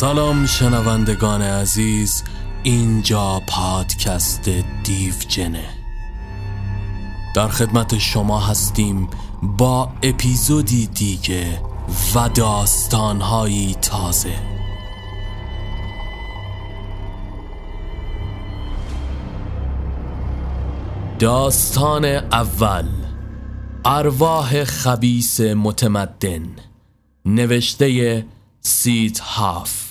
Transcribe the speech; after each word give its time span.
سلام 0.00 0.46
شنوندگان 0.46 1.42
عزیز 1.42 2.24
اینجا 2.62 3.42
پادکست 3.46 4.48
دیو 4.84 5.14
جنه. 5.28 5.68
در 7.34 7.48
خدمت 7.48 7.98
شما 7.98 8.40
هستیم 8.40 9.08
با 9.42 9.92
اپیزودی 10.02 10.86
دیگه 10.86 11.60
و 12.14 12.28
داستانهایی 12.28 13.74
تازه. 13.74 14.34
داستان 21.18 22.04
اول 22.04 22.88
ارواح 23.84 24.64
خبیس 24.64 25.40
متمدن 25.40 26.46
نوشته 27.26 28.24
سید 28.60 29.18
هاف 29.18 29.85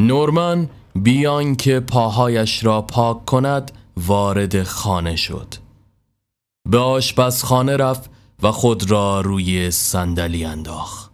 نورمن 0.00 0.68
بیان 0.94 1.56
که 1.56 1.80
پاهایش 1.80 2.64
را 2.64 2.82
پاک 2.82 3.24
کند 3.24 3.72
وارد 3.96 4.62
خانه 4.62 5.16
شد. 5.16 5.54
به 6.68 6.78
آشپزخانه 6.78 7.76
رفت 7.76 8.10
و 8.42 8.52
خود 8.52 8.90
را 8.90 9.20
روی 9.20 9.70
صندلی 9.70 10.44
انداخت. 10.44 11.10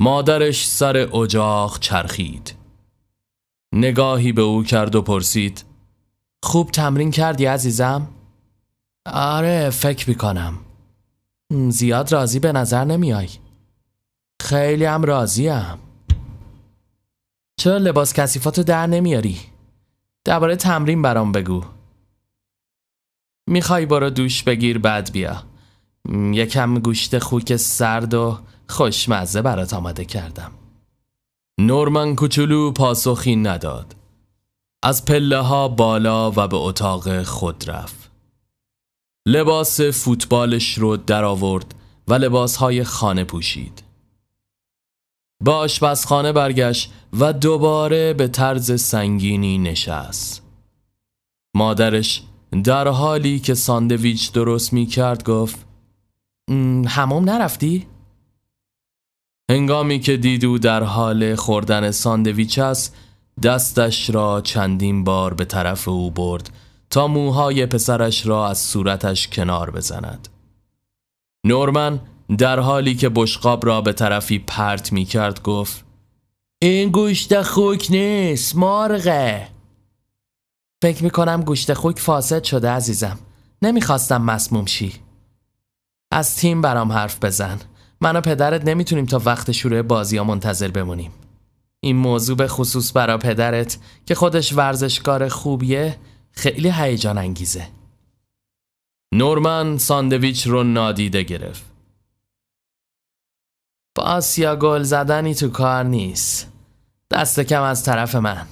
مادرش 0.00 0.68
سر 0.68 0.96
اجاق 0.96 1.78
چرخید. 1.78 2.54
نگاهی 3.74 4.32
به 4.32 4.42
او 4.42 4.62
کرد 4.62 4.94
و 4.94 5.02
پرسید 5.02 5.64
خوب 6.42 6.70
تمرین 6.70 7.10
کردی 7.10 7.44
عزیزم؟ 7.46 8.08
آره 9.06 9.70
فکر 9.70 10.08
می‌کنم. 10.08 10.58
زیاد 11.68 12.12
راضی 12.12 12.38
به 12.38 12.52
نظر 12.52 12.84
نمیای 12.84 13.28
خیلی 14.42 14.84
هم 14.84 15.02
راضیم. 15.02 15.78
چرا 17.56 17.78
لباس 17.78 18.12
کسیفاتو 18.12 18.62
در 18.62 18.86
نمیاری؟ 18.86 19.40
درباره 20.24 20.56
تمرین 20.56 21.02
برام 21.02 21.32
بگو. 21.32 21.64
می‌خوای 23.46 23.86
برو 23.86 24.10
دوش 24.10 24.42
بگیر 24.42 24.78
بعد 24.78 25.12
بیا. 25.12 25.42
یکم 26.32 26.78
گوشت 26.78 27.18
خوک 27.18 27.56
سرد 27.56 28.14
و 28.14 28.38
خوشمزه 28.68 29.42
برات 29.42 29.74
آماده 29.74 30.04
کردم. 30.04 30.52
نورمن 31.60 32.16
کوچولو 32.16 32.72
پاسخی 32.72 33.36
نداد. 33.36 33.96
از 34.82 35.04
پله 35.04 35.38
ها 35.38 35.68
بالا 35.68 36.30
و 36.30 36.48
به 36.48 36.56
اتاق 36.56 37.22
خود 37.22 37.70
رفت. 37.70 38.10
لباس 39.26 39.80
فوتبالش 39.80 40.78
رو 40.78 40.96
در 40.96 41.24
آورد 41.24 41.74
و 42.08 42.14
لباس 42.14 42.56
های 42.56 42.84
خانه 42.84 43.24
پوشید. 43.24 43.83
به 45.40 45.50
آشپزخانه 45.50 46.32
برگشت 46.32 46.92
و 47.20 47.32
دوباره 47.32 48.12
به 48.12 48.28
طرز 48.28 48.80
سنگینی 48.80 49.58
نشست 49.58 50.42
مادرش 51.54 52.22
در 52.64 52.88
حالی 52.88 53.38
که 53.38 53.54
ساندویچ 53.54 54.32
درست 54.32 54.72
می 54.72 54.86
کرد 54.86 55.24
گفت 55.24 55.66
هموم 56.86 57.30
نرفتی؟ 57.30 57.86
هنگامی 59.50 60.00
که 60.00 60.16
دیدو 60.16 60.58
در 60.58 60.82
حال 60.82 61.34
خوردن 61.34 61.90
ساندویچ 61.90 62.58
است 62.58 62.96
دستش 63.42 64.10
را 64.10 64.40
چندین 64.40 65.04
بار 65.04 65.34
به 65.34 65.44
طرف 65.44 65.88
او 65.88 66.10
برد 66.10 66.50
تا 66.90 67.06
موهای 67.06 67.66
پسرش 67.66 68.26
را 68.26 68.48
از 68.48 68.58
صورتش 68.58 69.28
کنار 69.28 69.70
بزند 69.70 70.28
نورمن 71.46 72.00
در 72.38 72.60
حالی 72.60 72.94
که 72.94 73.08
بشقاب 73.08 73.66
را 73.66 73.80
به 73.80 73.92
طرفی 73.92 74.38
پرت 74.38 74.92
می 74.92 75.04
کرد 75.04 75.42
گفت 75.42 75.84
این 76.62 76.90
گوشت 76.90 77.42
خوک 77.42 77.86
نیست 77.90 78.56
مارغه 78.56 79.48
فکر 80.82 81.04
می 81.04 81.10
کنم 81.10 81.42
گوشت 81.42 81.74
خوک 81.74 81.98
فاسد 81.98 82.44
شده 82.44 82.70
عزیزم. 82.70 83.18
نمی‌خواستم 83.62 84.22
مسموم 84.22 84.64
شی. 84.64 84.92
از 86.10 86.36
تیم 86.36 86.62
برام 86.62 86.92
حرف 86.92 87.24
بزن. 87.24 87.60
من 88.00 88.16
و 88.16 88.20
پدرت 88.20 88.64
نمی‌تونیم 88.64 89.06
تا 89.06 89.22
وقت 89.24 89.52
شروع 89.52 89.82
بازی 89.82 90.16
ها 90.16 90.24
منتظر 90.24 90.68
بمونیم. 90.68 91.12
این 91.80 91.96
موضوع 91.96 92.36
به 92.36 92.48
خصوص 92.48 92.96
برا 92.96 93.18
پدرت 93.18 93.78
که 94.06 94.14
خودش 94.14 94.52
ورزشکار 94.52 95.28
خوبیه 95.28 95.96
خیلی 96.30 96.70
هیجان 96.70 97.18
انگیزه. 97.18 97.68
نورمن 99.14 99.78
ساندویچ 99.78 100.46
رو 100.46 100.62
نادیده 100.62 101.22
گرفت. 101.22 101.73
باسیا 103.94 104.56
گل 104.56 104.82
زدنی 104.82 105.34
تو 105.34 105.48
کار 105.48 105.84
نیست. 105.84 106.52
دست 107.10 107.40
کم 107.40 107.62
از 107.62 107.84
طرف 107.84 108.14
من. 108.14 108.46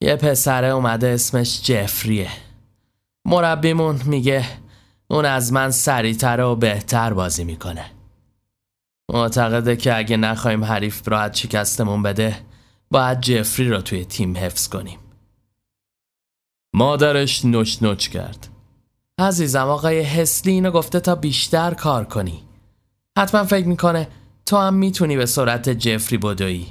یه 0.00 0.16
پسره 0.16 0.68
اومده 0.68 1.08
اسمش 1.08 1.62
جفریه. 1.62 2.30
مربیمون 3.24 4.00
میگه 4.04 4.44
اون 5.10 5.24
از 5.24 5.52
من 5.52 5.70
سریعتر 5.70 6.40
و 6.40 6.56
بهتر 6.56 7.12
بازی 7.12 7.44
می‌کنه. 7.44 7.90
معتقده 9.12 9.76
که 9.76 9.96
اگه 9.96 10.16
نخواهیم 10.16 10.64
حریف 10.64 11.08
راحت 11.08 11.34
شکستمون 11.34 12.02
بده 12.02 12.36
باید 12.90 13.20
جفری 13.20 13.68
رو 13.68 13.80
توی 13.80 14.04
تیم 14.04 14.36
حفظ 14.36 14.68
کنیم. 14.68 14.98
مادرش 16.74 17.44
نوچ 17.44 17.82
نوچ 17.82 18.08
کرد. 18.08 18.48
عزیزم 19.18 19.68
آقای 19.68 20.00
هسلی 20.00 20.52
اینو 20.52 20.70
گفته 20.70 21.00
تا 21.00 21.14
بیشتر 21.14 21.74
کار 21.74 22.04
کنی. 22.04 22.42
حتما 23.20 23.44
فکر 23.44 23.66
می‌کنه 23.66 24.08
تو 24.46 24.56
هم 24.56 24.74
می‌تونی 24.74 25.16
به 25.16 25.26
سرعت 25.26 25.68
جفری 25.68 26.18
بدوی 26.18 26.66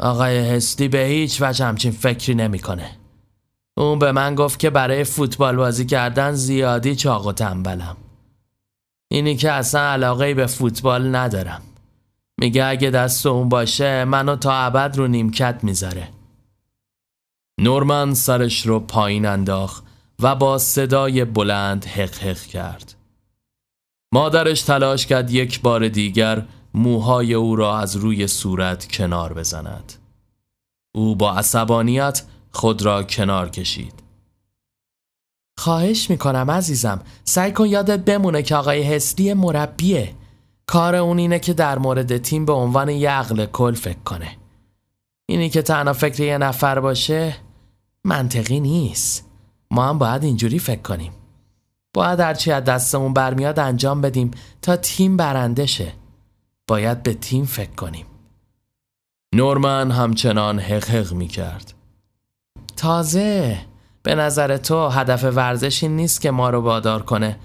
آقای 0.00 0.38
هسلی 0.38 0.88
به 0.88 0.98
هیچ 0.98 1.42
وجه 1.42 1.64
همچین 1.64 1.92
فکری 1.92 2.34
نمی‌کنه. 2.34 2.90
اون 3.76 3.98
به 3.98 4.12
من 4.12 4.34
گفت 4.34 4.58
که 4.58 4.70
برای 4.70 5.04
فوتبال 5.04 5.56
بازی 5.56 5.86
کردن 5.86 6.32
زیادی 6.32 6.96
چاق 6.96 7.26
و 7.26 7.32
تنبلم. 7.32 7.96
اینی 9.10 9.36
که 9.36 9.52
اصلا 9.52 9.80
علاقه 9.80 10.34
به 10.34 10.46
فوتبال 10.46 11.16
ندارم. 11.16 11.62
میگه 12.40 12.64
اگه 12.64 12.90
دست 12.90 13.26
اون 13.26 13.48
باشه 13.48 14.04
منو 14.04 14.36
تا 14.36 14.52
ابد 14.52 14.96
رو 14.96 15.08
نیمکت 15.08 15.60
می‌ذاره. 15.62 16.08
نورمن 17.60 18.14
سرش 18.14 18.66
رو 18.66 18.80
پایین 18.80 19.26
انداخت 19.26 19.84
و 20.22 20.34
با 20.34 20.58
صدای 20.58 21.24
بلند 21.24 21.84
حق 21.84 22.14
حق 22.14 22.40
کرد. 22.40 22.95
مادرش 24.12 24.62
تلاش 24.62 25.06
کرد 25.06 25.30
یک 25.30 25.60
بار 25.60 25.88
دیگر 25.88 26.46
موهای 26.74 27.34
او 27.34 27.56
را 27.56 27.78
از 27.78 27.96
روی 27.96 28.26
صورت 28.26 28.92
کنار 28.92 29.34
بزند. 29.34 29.92
او 30.94 31.16
با 31.16 31.32
عصبانیت 31.32 32.22
خود 32.50 32.82
را 32.82 33.02
کنار 33.02 33.48
کشید. 33.48 34.02
خواهش 35.58 36.10
می‌کنم 36.10 36.50
عزیزم 36.50 37.02
سعی 37.24 37.52
کن 37.52 37.66
یادت 37.66 38.04
بمونه 38.04 38.42
که 38.42 38.56
آقای 38.56 38.82
هسلی 38.82 39.34
مربیه. 39.34 40.14
کار 40.66 40.94
اون 40.94 41.18
اینه 41.18 41.38
که 41.38 41.52
در 41.52 41.78
مورد 41.78 42.18
تیم 42.18 42.44
به 42.44 42.52
عنوان 42.52 42.88
یه 42.88 43.10
عقل 43.10 43.46
کل 43.46 43.74
فکر 43.74 43.98
کنه. 44.04 44.36
اینی 45.28 45.50
که 45.50 45.62
تنها 45.62 45.92
فکر 45.92 46.22
یه 46.22 46.38
نفر 46.38 46.80
باشه 46.80 47.36
منطقی 48.04 48.60
نیست. 48.60 49.26
ما 49.70 49.88
هم 49.88 49.98
باید 49.98 50.24
اینجوری 50.24 50.58
فکر 50.58 50.82
کنیم. 50.82 51.12
باید 51.96 52.20
هرچی 52.20 52.52
از 52.52 52.64
دستمون 52.64 53.12
برمیاد 53.12 53.58
انجام 53.58 54.00
بدیم 54.00 54.30
تا 54.62 54.76
تیم 54.76 55.16
برنده 55.16 55.66
شه 55.66 55.92
باید 56.66 57.02
به 57.02 57.14
تیم 57.14 57.44
فکر 57.44 57.70
کنیم. 57.70 58.06
نورمن 59.34 59.90
همچنان 59.90 60.58
حق 60.58 61.12
می 61.12 61.28
کرد 61.28 61.72
تازه 62.76 63.58
به 64.02 64.14
نظر 64.14 64.56
تو 64.56 64.88
هدف 64.88 65.24
ورزش 65.24 65.82
این 65.82 65.96
نیست 65.96 66.20
که 66.20 66.30
ما 66.30 66.50
رو 66.50 66.60
وادار 66.60 67.02
کنه؟ 67.02 67.36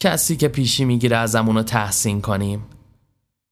کسی 0.00 0.36
که 0.36 0.48
پیشی 0.48 0.84
می‌گیره 0.84 1.16
ازمون 1.16 1.56
رو 1.56 1.62
تحسین 1.62 2.20
کنیم؟ 2.20 2.64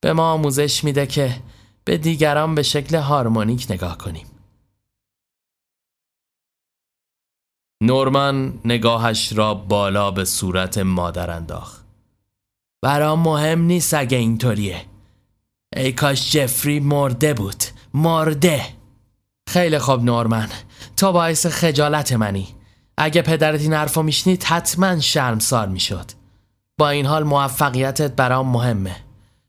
به 0.00 0.12
ما 0.12 0.32
آموزش 0.32 0.84
میده 0.84 1.06
که 1.06 1.36
به 1.84 1.96
دیگران 1.96 2.54
به 2.54 2.62
شکل 2.62 2.96
هارمونیک 2.96 3.66
نگاه 3.70 3.98
کنیم. 3.98 4.26
نورمن 7.82 8.52
نگاهش 8.64 9.32
را 9.32 9.54
بالا 9.54 10.10
به 10.10 10.24
صورت 10.24 10.78
مادر 10.78 11.30
انداخت 11.30 11.84
برام 12.82 13.18
مهم 13.20 13.60
نیست 13.62 13.94
اگه 13.94 14.18
اینطوریه. 14.18 14.84
ای 15.76 15.92
کاش 15.92 16.32
جفری 16.32 16.80
مرده 16.80 17.34
بود. 17.34 17.64
مرده. 17.94 18.66
خیلی 19.48 19.78
خوب 19.78 20.04
نورمن. 20.04 20.48
تا 20.96 21.12
باعث 21.12 21.46
خجالت 21.46 22.12
منی. 22.12 22.48
اگه 22.96 23.22
پدرت 23.22 23.60
این 23.60 23.72
حرفو 23.72 24.02
میشنید 24.02 24.44
حتما 24.44 25.00
شرمسار 25.00 25.68
می‌شد. 25.68 26.10
با 26.78 26.90
این 26.90 27.06
حال 27.06 27.22
موفقیتت 27.22 28.16
برام 28.16 28.48
مهمه. 28.48 28.96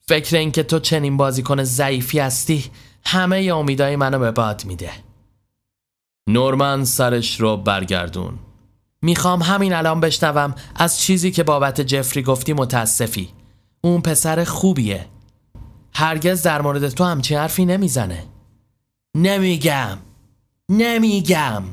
فکر 0.08 0.38
این 0.38 0.52
که 0.52 0.64
تو 0.64 0.80
چنین 0.80 1.18
بازیکن 1.18 1.64
ضعیفی 1.64 2.20
هستی 2.20 2.72
همه 3.06 3.54
امیدای 3.56 3.96
منو 3.96 4.20
به 4.20 4.32
باد 4.32 4.66
میده. 4.66 4.92
نورمن 6.30 6.84
سرش 6.84 7.40
رو 7.40 7.58
برگردون. 7.58 8.40
می‌خوام 9.02 9.42
همین 9.42 9.74
الان 9.74 10.00
بشنوم 10.00 10.56
از 10.76 11.00
چیزی 11.00 11.32
که 11.32 11.44
بابت 11.44 11.82
جفری 11.82 12.24
گفتی 12.24 12.54
متاسفی. 12.54 13.30
اون 13.82 14.02
پسر 14.02 14.44
خوبیه. 14.44 15.06
هرگز 15.94 16.44
در 16.44 16.62
مورد 16.62 16.90
تو 16.90 17.04
همچین 17.04 17.38
حرفی 17.38 17.66
نمی‌زنه. 17.66 18.24
نمیگم. 19.18 19.98
نمیگم. 20.70 21.64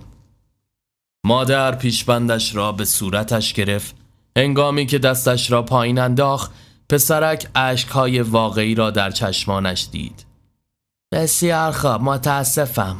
مادر 1.26 1.74
پیشبندش 1.74 2.54
را 2.54 2.72
به 2.72 2.84
صورتش 2.84 3.52
گرفت. 3.52 3.96
هنگامی 4.36 4.86
که 4.86 4.98
دستش 4.98 5.50
را 5.50 5.62
پایین 5.62 5.98
انداخت 5.98 6.50
پسرک 6.88 7.48
اشکهای 7.54 8.20
واقعی 8.20 8.74
را 8.74 8.90
در 8.90 9.10
چشمانش 9.10 9.88
دید. 9.92 10.26
بسیار 11.12 11.72
خوب 11.72 12.02
متاسفم. 12.02 12.96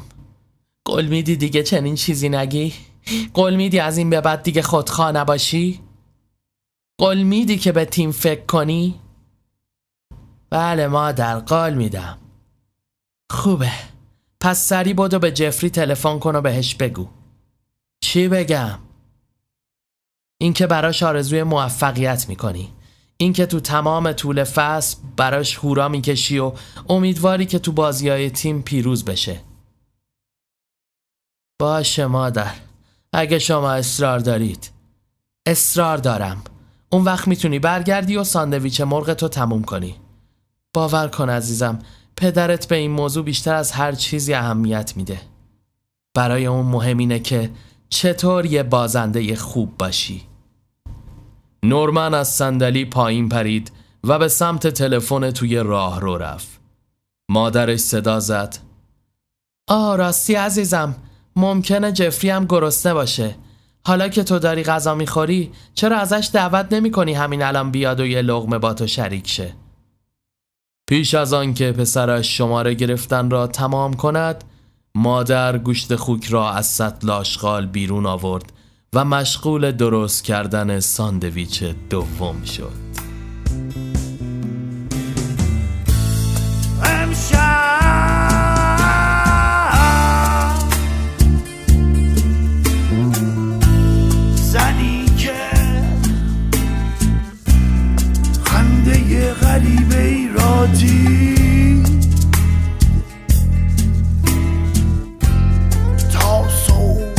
قول 0.88 1.06
میدی 1.06 1.37
دیگه 1.37 1.62
چنین 1.62 1.94
چیزی 1.94 2.29
نگی؟ 2.29 2.75
قول 3.35 3.56
میدی 3.56 3.79
از 3.79 3.99
این 3.99 4.11
به 4.11 4.20
بعد 4.20 4.43
دیگه 4.43 4.62
خودخواه 4.62 5.12
نباشی؟ 5.12 5.81
قول 6.99 7.23
میدی 7.23 7.58
که 7.58 7.73
به 7.73 7.85
تیم 7.85 8.12
فکر 8.12 8.44
کنی؟ 8.46 9.00
بله 10.50 10.87
مادر 10.87 11.38
قول 11.38 11.75
میدم 11.75 12.19
خوبه 13.31 13.73
پس 14.40 14.67
سری 14.67 14.94
بدو 14.94 15.19
به 15.19 15.32
جفری 15.32 15.70
تلفن 15.70 16.19
کن 16.19 16.37
و 16.37 16.40
بهش 16.40 16.75
بگو 16.75 17.08
چی 18.00 18.29
بگم؟ 18.29 18.79
اینکه 20.41 20.67
براش 20.67 21.02
آرزوی 21.02 21.43
موفقیت 21.43 22.29
می‌کنی 22.29 22.73
اینکه 23.17 23.46
تو 23.46 23.61
تمام 23.61 24.12
طول 24.12 24.44
فصل 24.44 24.96
براش 25.17 25.58
هورا 25.58 25.88
می‌کشی 25.88 26.38
و 26.38 26.52
امیدواری 26.88 27.46
که 27.46 27.58
تو 27.58 27.73
بازی 27.73 28.08
های 28.08 28.31
تیم 28.31 28.62
پیروز 28.62 29.05
بشه 29.05 29.48
باشه 31.58 32.06
مادر. 32.06 32.55
اگه 33.12 33.38
شما 33.38 33.72
اصرار 33.72 34.19
دارید. 34.19 34.70
اصرار 35.46 35.96
دارم. 35.96 36.43
اون 36.90 37.05
وقت 37.05 37.28
می‌تونی 37.28 37.58
برگردی 37.58 38.16
و 38.16 38.25
ساندویچ 38.25 38.81
مرغ 38.81 39.12
تو 39.12 39.28
تموم 39.28 39.62
کنی. 39.62 39.96
باور 40.75 41.08
کن 41.08 41.31
عزیزم 41.31 41.78
پدرت 42.16 42.69
به 42.69 42.76
این 42.76 42.90
موضوع 42.90 43.25
بیشتر 43.25 43.55
از 43.55 43.72
هر 43.72 43.93
چیزی 43.93 44.34
اهمیت 44.34 44.96
میده. 44.96 45.20
برای 46.14 46.46
اون 46.46 46.66
مهم 46.66 46.99
اینه 46.99 47.19
که 47.19 47.50
چطور 47.88 48.46
یه 48.46 48.62
بازنده 48.62 49.37
خوب 49.37 49.78
باشی. 49.78 50.22
نورمن 51.62 52.14
از 52.14 52.28
صندلی 52.28 52.84
پایین 52.84 53.28
پرید 53.28 53.72
و 54.05 54.19
به 54.19 54.28
سمت 54.28 54.66
تلفن 54.66 55.31
توی 55.31 55.56
راه 55.56 56.00
رو 56.00 56.16
رفت. 56.16 56.60
مادرش 57.28 57.81
صدا 57.81 58.20
زد. 58.20 58.58
آه 59.69 59.96
راستی 59.96 60.34
عزیزم. 60.34 60.94
ممکنه 61.38 61.93
جفری 61.93 62.31
هم 62.31 62.44
گرسنه 62.44 62.94
باشه. 62.94 63.35
حالا 63.87 64.08
که 64.08 64.25
تو 64.25 64.38
داری 64.38 64.62
غذا 64.62 64.94
می‌خوری 64.94 65.52
چرا 65.75 65.96
ازش 65.96 66.31
دعوت 66.32 66.73
نمی 66.73 66.90
کنی 66.90 67.14
همین 67.14 67.43
الان 67.43 67.70
بیاد 67.70 68.00
و 68.00 68.06
یه 68.06 68.23
لغمه 68.23 68.58
با 68.58 68.75
تو 68.75 68.87
شریک 68.87 69.29
شه؟ 69.29 69.52
پیش 70.88 71.14
از 71.14 71.32
آن 71.32 71.55
که 71.55 71.73
پسرش 71.73 72.37
شماره 72.38 72.75
گرفتن 72.75 73.31
را 73.31 73.46
تمام 73.46 73.94
کند 73.94 74.44
مادر 74.94 75.58
گوشت 75.58 75.96
خوک 75.96 76.26
را 76.26 76.50
از 76.50 76.67
سطل 76.67 77.11
آشغال 77.11 77.67
بیرون 77.67 78.06
آورد 78.06 78.52
و 78.93 79.05
مشغول 79.05 79.73
درست 79.73 80.25
کردن 80.25 80.81
ساندویچ 80.81 81.62
دوم 81.91 82.44
شد. 82.44 82.88
زنی 87.14 87.68
را 100.75 101.82
تا 106.12 106.49
صبح 106.49 107.15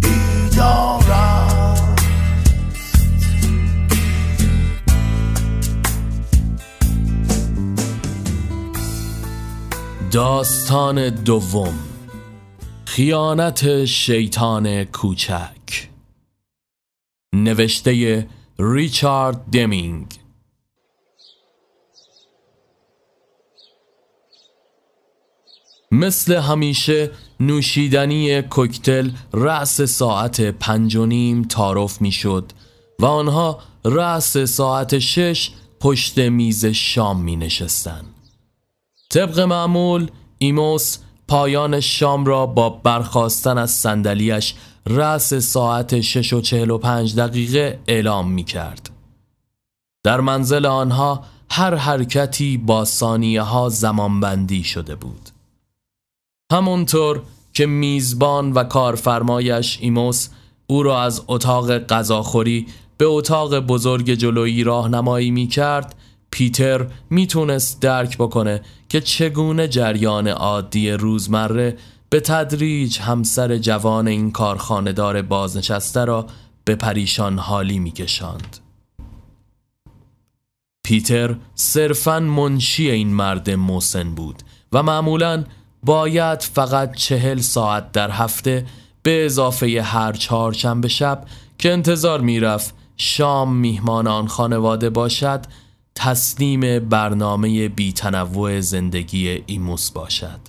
بیدار 0.00 1.10
است. 1.10 1.84
داستان 10.10 11.08
دوم. 11.08 11.74
خیانت 12.84 13.84
شیطان 13.84 14.84
کوچک. 14.84 15.88
نوشته 17.34 18.26
ریچارد 18.58 19.40
دمینگ. 19.52 20.27
مثل 25.92 26.34
همیشه 26.36 27.10
نوشیدنی 27.40 28.42
کوکتل 28.42 29.10
رأس 29.32 29.80
ساعت 29.80 30.40
پنج 30.40 30.96
و 30.96 31.06
نیم 31.06 31.42
تعارف 31.42 32.00
می 32.00 32.12
شد 32.12 32.52
و 32.98 33.06
آنها 33.06 33.58
رأس 33.84 34.38
ساعت 34.38 34.98
شش 34.98 35.50
پشت 35.80 36.18
میز 36.18 36.66
شام 36.66 37.20
می 37.20 37.36
نشستن. 37.36 38.04
طبق 39.10 39.40
معمول 39.40 40.10
ایموس 40.38 40.98
پایان 41.28 41.80
شام 41.80 42.24
را 42.24 42.46
با 42.46 42.70
برخواستن 42.70 43.58
از 43.58 43.70
صندلیاش 43.70 44.54
رأس 44.86 45.34
ساعت 45.34 46.00
شش 46.00 46.32
و 46.32 46.40
چهل 46.40 46.70
و 46.70 46.78
پنج 46.78 47.16
دقیقه 47.16 47.80
اعلام 47.86 48.30
می 48.30 48.44
کرد. 48.44 48.90
در 50.04 50.20
منزل 50.20 50.66
آنها 50.66 51.24
هر 51.50 51.74
حرکتی 51.74 52.56
با 52.56 52.84
ثانیه 52.84 53.42
ها 53.42 53.68
زمانبندی 53.68 54.64
شده 54.64 54.94
بود. 54.94 55.30
همونطور 56.52 57.22
که 57.52 57.66
میزبان 57.66 58.52
و 58.52 58.64
کارفرمایش 58.64 59.78
ایموس 59.80 60.28
او 60.66 60.82
را 60.82 61.02
از 61.02 61.22
اتاق 61.28 61.78
غذاخوری 61.78 62.66
به 62.98 63.04
اتاق 63.04 63.58
بزرگ 63.58 64.14
جلویی 64.14 64.64
راهنمایی 64.64 65.30
می 65.30 65.46
کرد 65.46 65.94
پیتر 66.30 66.86
می‌تونست 67.10 67.80
درک 67.80 68.18
بکنه 68.18 68.60
که 68.88 69.00
چگونه 69.00 69.68
جریان 69.68 70.28
عادی 70.28 70.90
روزمره 70.90 71.76
به 72.10 72.20
تدریج 72.20 72.98
همسر 72.98 73.58
جوان 73.58 74.08
این 74.08 74.30
کارخانهدار 74.30 75.22
بازنشسته 75.22 76.04
را 76.04 76.26
به 76.64 76.74
پریشان 76.74 77.38
حالی 77.38 77.78
میکشاند. 77.78 78.56
پیتر 80.84 81.36
صرفا 81.54 82.20
منشی 82.20 82.90
این 82.90 83.08
مرد 83.08 83.50
موسن 83.50 84.14
بود 84.14 84.42
و 84.72 84.82
معمولا 84.82 85.44
باید 85.82 86.42
فقط 86.42 86.94
چهل 86.94 87.38
ساعت 87.38 87.92
در 87.92 88.10
هفته 88.10 88.66
به 89.02 89.26
اضافه 89.26 89.82
هر 89.82 90.12
چهارشنبه 90.12 90.88
شب 90.88 91.24
که 91.58 91.72
انتظار 91.72 92.20
می‌رفت 92.20 92.74
شام 92.96 93.56
میهمان 93.56 94.06
آن 94.06 94.26
خانواده 94.26 94.90
باشد 94.90 95.44
تسلیم 95.94 96.88
برنامه 96.88 97.68
بیتنوع 97.68 98.60
زندگی 98.60 99.42
ایموس 99.46 99.90
باشد. 99.90 100.40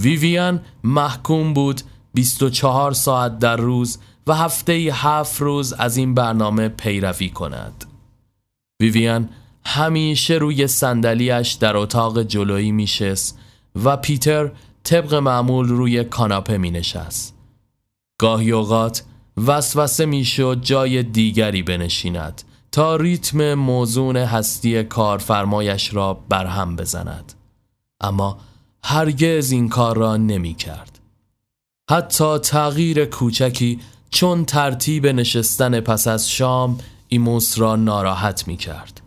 ویویان 0.00 0.60
محکوم 0.84 1.54
بود 1.54 1.80
24 2.14 2.92
ساعت 2.92 3.38
در 3.38 3.56
روز 3.56 3.98
و 4.26 4.34
هفته 4.34 4.72
هفت 4.92 5.40
روز 5.40 5.72
از 5.72 5.96
این 5.96 6.14
برنامه 6.14 6.68
پیروی 6.68 7.28
کند. 7.28 7.84
ویویان 8.82 9.28
همیشه 9.64 10.34
روی 10.34 10.66
صندلیاش 10.66 11.52
در 11.52 11.76
اتاق 11.76 12.22
جلویی 12.22 12.72
میشست 12.72 13.38
و 13.84 13.96
پیتر 13.96 14.50
طبق 14.84 15.14
معمول 15.14 15.68
روی 15.68 16.04
کاناپه 16.04 16.58
می 16.58 16.70
نشست. 16.70 17.34
گاهی 18.18 18.52
اوقات 18.52 19.02
وسوسه 19.46 20.06
می 20.06 20.24
شد 20.24 20.58
جای 20.62 21.02
دیگری 21.02 21.62
بنشیند 21.62 22.42
تا 22.72 22.96
ریتم 22.96 23.54
موزون 23.54 24.16
هستی 24.16 24.82
کارفرمایش 24.82 25.94
را 25.94 26.14
برهم 26.28 26.76
بزند. 26.76 27.32
اما 28.00 28.38
هرگز 28.84 29.50
این 29.52 29.68
کار 29.68 29.96
را 29.96 30.16
نمی 30.16 30.54
کرد. 30.54 30.98
حتی 31.90 32.38
تغییر 32.38 33.04
کوچکی 33.04 33.80
چون 34.10 34.44
ترتیب 34.44 35.06
نشستن 35.06 35.80
پس 35.80 36.06
از 36.06 36.30
شام 36.30 36.78
ایموس 37.08 37.58
را 37.58 37.76
ناراحت 37.76 38.48
می 38.48 38.56
کرد. 38.56 39.00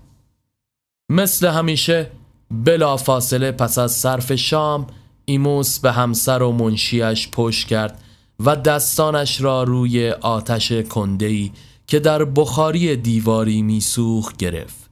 مثل 1.10 1.48
همیشه 1.48 2.12
بلا 2.54 2.98
فاصله 2.98 3.52
پس 3.52 3.78
از 3.78 3.92
صرف 3.92 4.36
شام 4.36 4.88
ایموس 5.26 5.80
به 5.80 5.92
همسر 5.92 6.42
و 6.42 6.52
منشیش 6.52 7.30
پشت 7.32 7.68
کرد 7.68 8.04
و 8.40 8.56
دستانش 8.56 9.42
را 9.42 9.64
روی 9.64 10.10
آتش 10.10 10.72
کندهی 10.72 11.52
که 11.88 12.00
در 12.00 12.26
بخاری 12.26 12.96
دیواری 12.96 13.62
میسوخ 13.62 14.34
گرفت. 14.38 14.90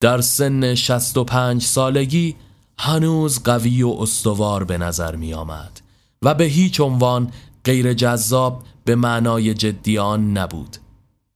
در 0.00 0.20
سن 0.20 0.74
65 0.74 1.62
سالگی 1.62 2.36
هنوز 2.78 3.42
قوی 3.42 3.82
و 3.82 3.96
استوار 4.00 4.64
به 4.64 4.78
نظر 4.78 5.16
می 5.16 5.34
آمد 5.34 5.80
و 6.22 6.34
به 6.34 6.44
هیچ 6.44 6.80
عنوان 6.80 7.32
غیر 7.64 7.92
جذاب 7.92 8.62
به 8.84 8.94
معنای 8.94 9.54
جدی 9.54 9.98
آن 9.98 10.38
نبود 10.38 10.76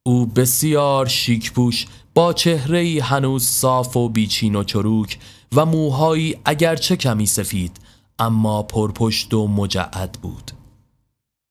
او 0.07 0.27
بسیار 0.27 1.07
شیکپوش 1.07 1.87
با 2.15 2.33
چهره 2.33 3.03
هنوز 3.03 3.45
صاف 3.45 3.97
و 3.97 4.09
بیچین 4.09 4.57
و 4.57 4.65
چروک 4.65 5.19
و 5.55 5.67
موهایی 5.67 6.37
اگرچه 6.45 6.97
کمی 6.97 7.27
سفید 7.27 7.81
اما 8.19 8.63
پرپشت 8.63 9.35
و 9.35 9.47
مجعد 9.47 10.13
بود 10.23 10.51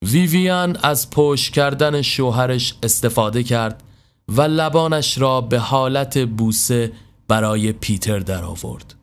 ویویان 0.06 0.78
از 0.84 1.10
پشت 1.10 1.54
کردن 1.54 2.02
شوهرش 2.02 2.76
استفاده 2.84 3.44
کرد 3.44 3.84
و 4.28 4.42
لبانش 4.42 5.18
را 5.18 5.42
به 5.42 5.60
حالت 5.60 6.18
بوسه 6.18 6.92
برای 7.28 7.72
پیتر 7.72 8.20
درآورد. 8.20 8.96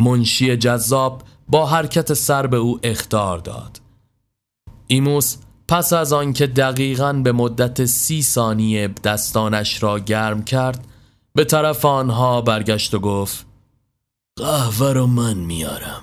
منشی 0.00 0.56
جذاب 0.56 1.22
با 1.48 1.66
حرکت 1.66 2.14
سر 2.14 2.46
به 2.46 2.56
او 2.56 2.80
اختار 2.82 3.38
داد. 3.38 3.80
ایموس 4.86 5.36
پس 5.68 5.92
از 5.92 6.12
آنکه 6.12 6.46
دقیقا 6.46 7.12
به 7.12 7.32
مدت 7.32 7.84
سی 7.84 8.22
ثانیه 8.22 8.88
دستانش 8.88 9.82
را 9.82 9.98
گرم 9.98 10.44
کرد 10.44 10.86
به 11.34 11.44
طرف 11.44 11.84
آنها 11.84 12.40
برگشت 12.40 12.94
و 12.94 12.98
گفت 12.98 13.46
قهوه 14.38 14.92
رو 14.92 15.06
من 15.06 15.34
میارم 15.34 16.02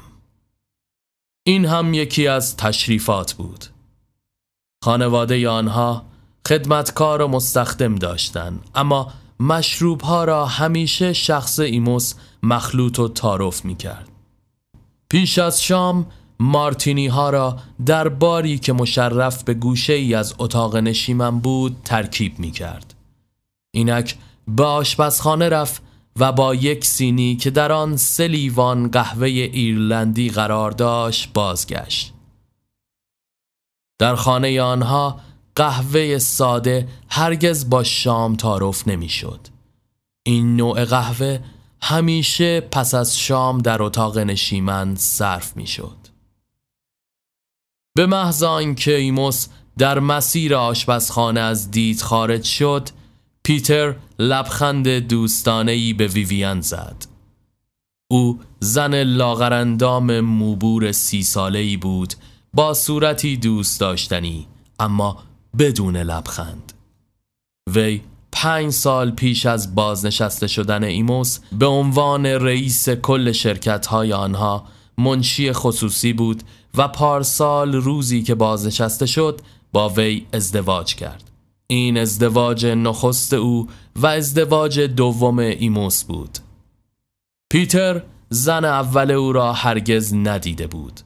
این 1.44 1.66
هم 1.66 1.94
یکی 1.94 2.28
از 2.28 2.58
تشریفات 2.58 3.34
بود 3.34 3.66
خانواده 4.84 5.50
آنها 5.50 6.06
خدمتکار 6.48 7.22
و 7.22 7.28
مستخدم 7.28 7.96
داشتند 7.96 8.70
اما 8.76 9.14
مشروب 9.40 10.02
ها 10.02 10.24
را 10.24 10.46
همیشه 10.46 11.14
شخص 11.14 11.60
ایموس 11.60 12.14
مخلوط 12.44 13.00
و 13.00 13.08
تعارف 13.08 13.66
می 13.66 13.76
کرد. 13.76 14.10
پیش 15.10 15.40
از 15.40 15.64
شام 15.64 16.06
مارتینی 16.40 17.08
ها 17.08 17.30
را 17.30 17.60
در 17.86 18.10
باری 18.10 18.60
که 18.60 18.74
مشرف 18.74 19.44
به 19.44 19.54
گوشه 19.54 19.94
ای 19.94 20.14
از 20.14 20.36
اتاق 20.40 20.76
نشیمن 20.76 21.40
بود 21.40 21.78
ترکیب 21.86 22.40
می 22.40 22.52
کرد. 22.52 22.94
اینک 23.74 24.18
به 24.48 24.64
آشپزخانه 24.64 25.50
رفت 25.50 25.82
و 26.20 26.32
با 26.32 26.56
یک 26.56 26.86
سینی 26.86 27.36
که 27.36 27.50
در 27.50 27.72
آن 27.72 27.98
سه 27.98 28.28
لیوان 28.28 28.92
قهوه 28.92 29.28
ایرلندی 29.28 30.30
قرار 30.30 30.72
داشت 30.72 31.34
بازگشت. 31.34 32.14
در 34.00 34.16
خانه 34.16 34.62
آنها 34.62 35.20
قهوه 35.56 36.18
ساده 36.18 36.88
هرگز 37.10 37.70
با 37.70 37.84
شام 37.84 38.36
تعارف 38.36 38.88
نمی‌شد. 38.88 39.48
این 40.24 40.56
نوع 40.56 40.86
قهوه 40.86 41.40
همیشه 41.82 42.62
پس 42.62 42.94
از 42.94 43.20
شام 43.20 43.58
در 43.58 43.84
اتاق 43.84 44.18
نشیمن 44.18 44.96
صرف 44.96 45.58
می‌شد. 45.58 46.03
به 47.96 48.06
محض 48.06 48.44
آنکه 48.44 48.96
ایموس 48.96 49.48
در 49.78 50.00
مسیر 50.00 50.56
آشپزخانه 50.56 51.40
از 51.40 51.72
دید 51.72 52.02
خارج 52.02 52.44
شد 52.44 52.90
پیتر 53.44 53.96
لبخند 54.20 54.88
دوستانهی 54.88 55.94
به 55.94 56.08
ویویان 56.08 56.62
زد. 56.62 57.06
او 58.12 58.40
زن 58.60 59.04
لاغرندام 59.04 60.20
موبور 60.20 60.92
سی 60.92 61.24
ساله 61.24 61.60
ای 61.60 61.78
بود 61.78 62.14
با 62.54 62.74
صورتی 62.74 63.38
دوست 63.38 63.80
داشتنی 63.80 64.48
اما 64.80 65.24
بدون 65.60 65.98
لبخند. 65.98 66.74
وی 67.74 68.02
پنج 68.32 68.72
سال 68.72 69.12
پیش 69.12 69.46
از 69.46 69.76
بازنشسته 69.76 70.48
شدن 70.48 70.84
ایموس 70.84 71.40
به 71.52 71.66
عنوان 71.66 72.26
رئیس 72.26 72.90
کل 72.90 73.32
شرکت 73.32 73.88
های 73.88 74.14
آنها 74.14 74.64
منشی 74.98 75.54
خصوصی 75.54 76.14
بود 76.14 76.44
و 76.78 76.88
پارسال 76.88 77.74
روزی 77.74 78.24
که 78.24 78.36
بازنشسته 78.36 79.06
شد 79.06 79.42
با 79.72 79.90
وی 79.90 80.26
ازدواج 80.34 80.96
کرد. 80.96 81.32
این 81.68 81.98
ازدواج 81.98 82.66
نخست 82.66 83.34
او 83.34 83.68
و 83.96 84.08
ازدواج 84.08 84.80
دوم 84.80 85.40
ایموس 85.40 86.04
بود. 86.04 86.38
پیتر 87.50 88.04
زن 88.30 88.66
اول 88.66 89.12
او 89.12 89.34
را 89.34 89.54
هرگز 89.54 90.14
ندیده 90.14 90.68
بود. 90.68 91.00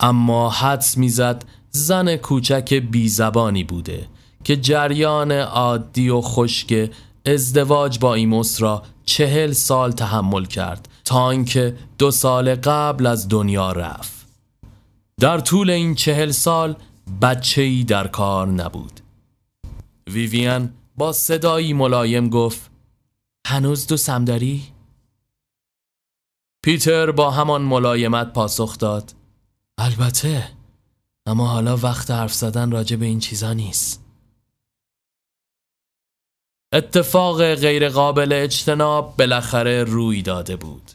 اما 0.00 0.50
حدس 0.50 0.98
می‌زد 0.98 1.44
زن 1.70 2.16
کوچک 2.16 2.74
بی 2.74 3.08
زبانی 3.08 3.64
بوده 3.64 4.08
که 4.44 4.56
جریان 4.56 5.32
عادی 5.32 6.08
و 6.08 6.20
خشک 6.20 6.90
ازدواج 7.26 7.98
با 7.98 8.14
ایموس 8.14 8.62
را 8.62 8.82
چهل 9.04 9.52
سال 9.52 9.92
تحمل 9.92 10.44
کرد 10.44 10.88
تا 11.04 11.30
اینکه 11.30 11.76
دو 11.98 12.10
سال 12.10 12.54
قبل 12.54 13.06
از 13.06 13.28
دنیا 13.28 13.72
رفت. 13.72 14.21
در 15.22 15.38
طول 15.38 15.70
این 15.70 15.94
چهل 15.94 16.30
سال 16.30 16.76
بچه 17.22 17.62
ای 17.62 17.84
در 17.84 18.06
کار 18.06 18.46
نبود. 18.48 19.00
ویویان 20.06 20.74
با 20.96 21.12
صدایی 21.12 21.72
ملایم 21.72 22.28
گفت 22.28 22.70
هنوز 23.46 23.86
دوستم 23.86 24.24
داری؟ 24.24 24.62
پیتر 26.64 27.10
با 27.10 27.30
همان 27.30 27.62
ملایمت 27.62 28.32
پاسخ 28.32 28.78
داد 28.78 29.14
البته 29.78 30.48
اما 31.26 31.46
حالا 31.46 31.76
وقت 31.76 32.10
حرف 32.10 32.32
زدن 32.34 32.70
راجع 32.70 32.96
به 32.96 33.06
این 33.06 33.20
چیزا 33.20 33.52
نیست. 33.52 34.04
اتفاق 36.72 37.54
غیرقابل 37.54 38.32
اجتناب 38.32 39.16
بالاخره 39.16 39.84
روی 39.84 40.22
داده 40.22 40.56
بود. 40.56 40.90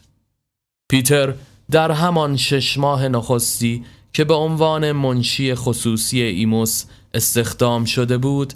پیتر 0.90 1.34
در 1.70 1.90
همان 1.90 2.36
شش 2.36 2.78
ماه 2.78 3.08
نخستی 3.08 3.84
که 4.18 4.24
به 4.24 4.34
عنوان 4.34 4.92
منشی 4.92 5.54
خصوصی 5.54 6.22
ایموس 6.22 6.84
استخدام 7.14 7.84
شده 7.84 8.18
بود 8.18 8.52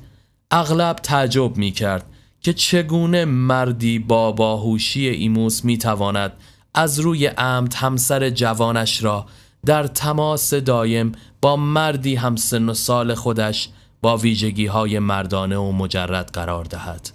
اغلب 0.50 0.96
تعجب 0.96 1.56
می 1.56 1.72
کرد 1.72 2.06
که 2.40 2.52
چگونه 2.52 3.24
مردی 3.24 3.98
با 3.98 4.32
باهوشی 4.32 5.08
ایموس 5.08 5.64
می 5.64 5.78
تواند 5.78 6.32
از 6.74 7.00
روی 7.00 7.26
عمد 7.26 7.74
همسر 7.74 8.30
جوانش 8.30 9.04
را 9.04 9.26
در 9.66 9.86
تماس 9.86 10.54
دایم 10.54 11.12
با 11.40 11.56
مردی 11.56 12.14
همسن 12.14 12.68
و 12.68 12.74
سال 12.74 13.14
خودش 13.14 13.68
با 14.00 14.16
ویژگی 14.16 14.66
های 14.66 14.98
مردانه 14.98 15.56
و 15.56 15.72
مجرد 15.72 16.30
قرار 16.32 16.64
دهد. 16.64 17.10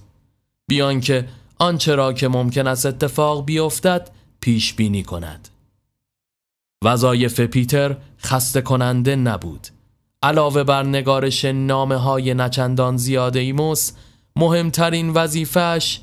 بیان 0.70 1.02
که 1.02 1.28
آنچه 1.60 1.96
را 1.96 2.14
که 2.14 2.28
ممکن 2.28 2.68
است 2.68 2.86
اتفاق 2.86 3.46
بیفتد 3.46 4.10
پیش 4.40 4.74
بینی 4.74 5.04
کند. 5.04 5.50
وظایف 6.84 7.40
پیتر 7.40 7.98
خسته 8.22 8.62
کننده 8.62 9.16
نبود 9.16 9.68
علاوه 10.24 10.64
بر 10.64 10.84
نگارش 10.84 11.46
نامه 11.46 11.96
های 11.96 12.34
نچندان 12.34 12.98
زیاد 12.98 13.38
ایموس 13.38 13.92
مهمترین 14.36 15.10
وظیفش 15.10 16.00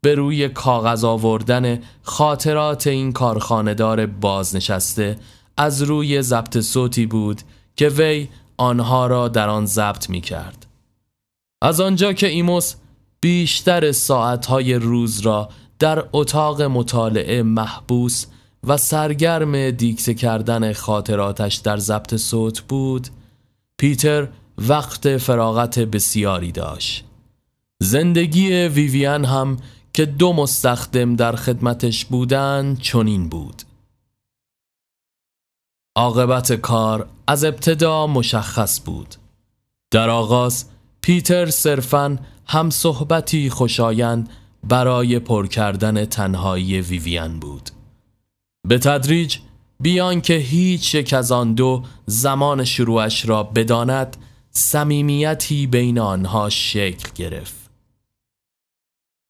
به 0.00 0.14
روی 0.14 0.48
کاغذ 0.48 1.04
آوردن 1.04 1.78
خاطرات 2.02 2.86
این 2.86 3.12
کارخانهدار 3.12 4.06
بازنشسته 4.06 5.16
از 5.56 5.82
روی 5.82 6.22
ضبط 6.22 6.60
صوتی 6.60 7.06
بود 7.06 7.42
که 7.76 7.88
وی 7.88 8.28
آنها 8.56 9.06
را 9.06 9.28
در 9.28 9.48
آن 9.48 9.66
ضبط 9.66 10.10
می 10.10 10.20
کرد. 10.20 10.66
از 11.62 11.80
آنجا 11.80 12.12
که 12.12 12.26
ایموس 12.26 12.74
بیشتر 13.20 13.92
ساعتهای 13.92 14.74
روز 14.74 15.20
را 15.20 15.48
در 15.78 16.04
اتاق 16.12 16.62
مطالعه 16.62 17.42
محبوس 17.42 18.26
و 18.66 18.76
سرگرم 18.76 19.70
دیکته 19.70 20.14
کردن 20.14 20.72
خاطراتش 20.72 21.54
در 21.54 21.76
ضبط 21.76 22.16
صوت 22.16 22.60
بود. 22.60 23.08
پیتر 23.78 24.28
وقت 24.58 25.16
فراغت 25.16 25.78
بسیاری 25.78 26.52
داشت. 26.52 27.04
زندگی 27.80 28.52
ویویان 28.52 29.24
هم 29.24 29.56
که 29.92 30.06
دو 30.06 30.32
مستخدم 30.32 31.16
در 31.16 31.36
خدمتش 31.36 32.04
بودند 32.04 32.80
چنین 32.80 33.28
بود. 33.28 33.62
عاقبت 35.96 36.52
کار 36.52 37.08
از 37.26 37.44
ابتدا 37.44 38.06
مشخص 38.06 38.80
بود. 38.84 39.14
در 39.90 40.10
آغاز 40.10 40.64
پیتر 41.00 41.50
صرفا 41.50 42.18
هم 42.46 42.70
صحبتی 42.70 43.50
خوشایند 43.50 44.28
برای 44.64 45.18
پر 45.18 45.46
کردن 45.46 46.04
تنهایی 46.04 46.80
ویویان 46.80 47.40
بود. 47.40 47.70
به 48.68 48.78
تدریج 48.78 49.38
بیان 49.80 50.20
که 50.20 50.34
هیچ 50.34 50.94
یک 50.94 51.12
از 51.12 51.32
آن 51.32 51.54
دو 51.54 51.82
زمان 52.06 52.64
شروعش 52.64 53.28
را 53.28 53.42
بداند 53.42 54.16
صمیمیتی 54.50 55.66
بین 55.66 55.98
آنها 55.98 56.50
شکل 56.50 57.08
گرفت. 57.14 57.70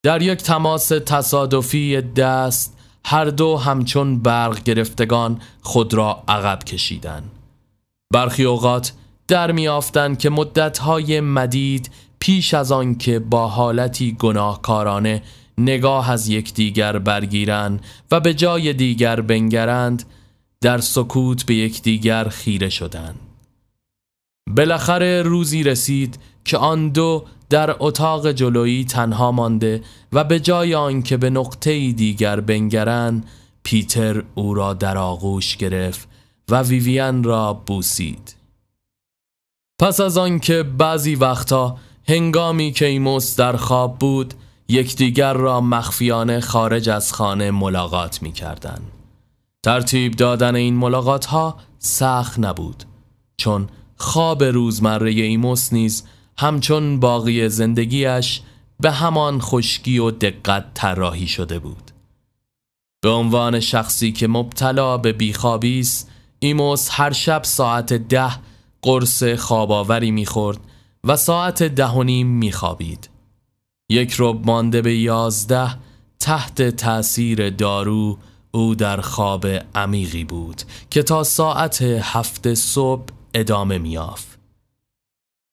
در 0.05 0.23
یک 0.23 0.39
تماس 0.39 0.89
تصادفی 0.89 2.01
دست 2.01 2.77
هر 3.05 3.25
دو 3.25 3.57
همچون 3.57 4.23
برق 4.23 4.63
گرفتگان 4.63 5.41
خود 5.63 5.95
را 5.95 6.23
عقب 6.29 6.65
کشیدند. 6.65 7.31
برخی 8.13 8.45
اوقات 8.45 8.93
در 9.29 9.53
میافتند 9.53 10.19
که 10.19 10.31
مدتهای 10.31 11.21
مدید 11.21 11.91
پیش 12.19 12.55
از 12.55 12.73
آن 12.73 12.95
که 12.95 13.19
با 13.19 13.49
حالتی 13.49 14.13
گناهکارانه 14.13 15.23
نگاه 15.59 16.11
از 16.11 16.29
یکدیگر 16.29 16.99
برگیرند 16.99 17.85
و 18.11 18.21
به 18.21 18.35
جای 18.35 18.73
دیگر 18.73 19.21
بنگرند 19.21 20.05
در 20.61 20.79
سکوت 20.79 21.47
به 21.47 21.55
یکدیگر 21.55 22.29
خیره 22.29 22.69
شدند. 22.69 23.21
بالاخره 24.51 25.23
روزی 25.23 25.63
رسید 25.63 26.19
که 26.45 26.59
آن 26.59 26.89
دو 26.89 27.25
در 27.51 27.77
اتاق 27.79 28.33
جلویی 28.33 28.85
تنها 28.85 29.33
مانده 29.33 29.83
و 30.13 30.25
به 30.25 30.41
جای 30.41 30.75
آنکه 30.75 31.17
به 31.17 31.31
نقطه 31.31 31.93
دیگر 31.93 32.41
بنگرند 32.41 33.27
پیتر 33.63 34.23
او 34.35 34.55
را 34.55 34.75
در 34.75 34.99
آغوش 34.99 35.57
گرفت 35.57 36.09
و 36.49 36.63
ویویان 36.63 37.25
را 37.25 37.53
بوسید. 37.53 38.37
پس 39.79 40.01
از 40.01 40.19
آنکه 40.19 40.63
بعضی 40.63 41.15
وقتا 41.15 41.77
هنگامی 42.09 42.73
که 42.73 42.87
ایموس 42.87 43.37
در 43.37 43.57
خواب 43.57 43.99
بود 43.99 44.35
یکدیگر 44.69 45.33
را 45.33 45.61
مخفیانه 45.61 46.41
خارج 46.41 46.89
از 46.89 47.13
خانه 47.13 47.51
ملاقات 47.51 48.23
می 48.23 48.33
کردن. 48.33 48.83
ترتیب 49.65 50.17
دادن 50.17 50.55
این 50.55 50.75
ملاقات 50.75 51.27
ها 51.27 51.57
سخت 51.79 52.39
نبود 52.39 52.85
چون 53.37 53.69
خواب 53.97 54.45
روزمره 54.45 55.11
ایموس 55.11 55.73
نیز 55.73 56.05
همچون 56.39 57.01
باقی 57.01 57.49
زندگیش 57.49 58.41
به 58.81 58.91
همان 58.91 59.41
خشکی 59.41 59.99
و 59.99 60.11
دقت 60.11 60.65
طراحی 60.75 61.27
شده 61.27 61.59
بود 61.59 61.91
به 63.03 63.11
عنوان 63.11 63.61
شخصی 63.61 64.13
که 64.13 64.29
مبتلا 64.29 64.99
به 64.99 65.13
بیخوابی 65.13 65.81
است 65.81 66.11
ایموس 66.39 66.89
هر 66.93 67.13
شب 67.13 67.45
ساعت 67.45 67.93
ده 67.93 68.31
قرص 68.83 69.25
خواباوری 69.25 70.11
می‌خورد 70.11 70.59
و 71.05 71.17
ساعت 71.17 71.63
ده 71.63 71.89
و 71.89 72.03
نیم 72.03 72.27
میخوابید 72.27 73.14
یک 73.95 74.17
رب 74.19 74.47
مانده 74.47 74.83
به 74.83 74.97
یازده 74.97 75.77
تحت 76.21 76.63
تأثیر 76.63 77.51
دارو 77.51 78.19
او 78.53 78.75
در 78.75 79.01
خواب 79.01 79.47
عمیقی 79.75 80.25
بود 80.25 80.63
که 80.91 81.03
تا 81.03 81.25
ساعت 81.25 81.83
هفت 81.83 82.55
صبح 82.55 83.05
ادامه 83.35 83.79
میافت. 83.79 84.39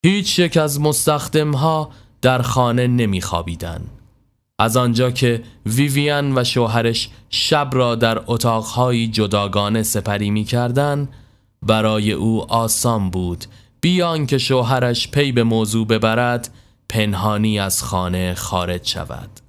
هیچ 0.06 0.40
یک 0.40 0.58
از 0.58 0.82
مستخدمها 0.82 1.90
در 2.22 2.42
خانه 2.42 2.88
نمیخوابیدند. 2.88 3.90
از 4.60 4.78
آنجا 4.78 5.12
که 5.12 5.44
ویویان 5.66 6.38
و 6.38 6.44
شوهرش 6.44 7.10
شب 7.30 7.70
را 7.74 7.96
در 7.96 8.24
اتاقهایی 8.28 9.08
جداگانه 9.08 9.84
سپری 9.84 10.30
می 10.30 10.48
برای 11.62 12.12
او 12.12 12.52
آسان 12.54 13.10
بود 13.10 13.46
بیان 13.82 14.26
که 14.26 14.38
شوهرش 14.38 15.12
پی 15.12 15.32
به 15.32 15.44
موضوع 15.44 15.88
ببرد 15.88 16.50
پنهانی 16.92 17.60
از 17.60 17.84
خانه 17.84 18.34
خارج 18.34 18.88
شود. 18.88 19.40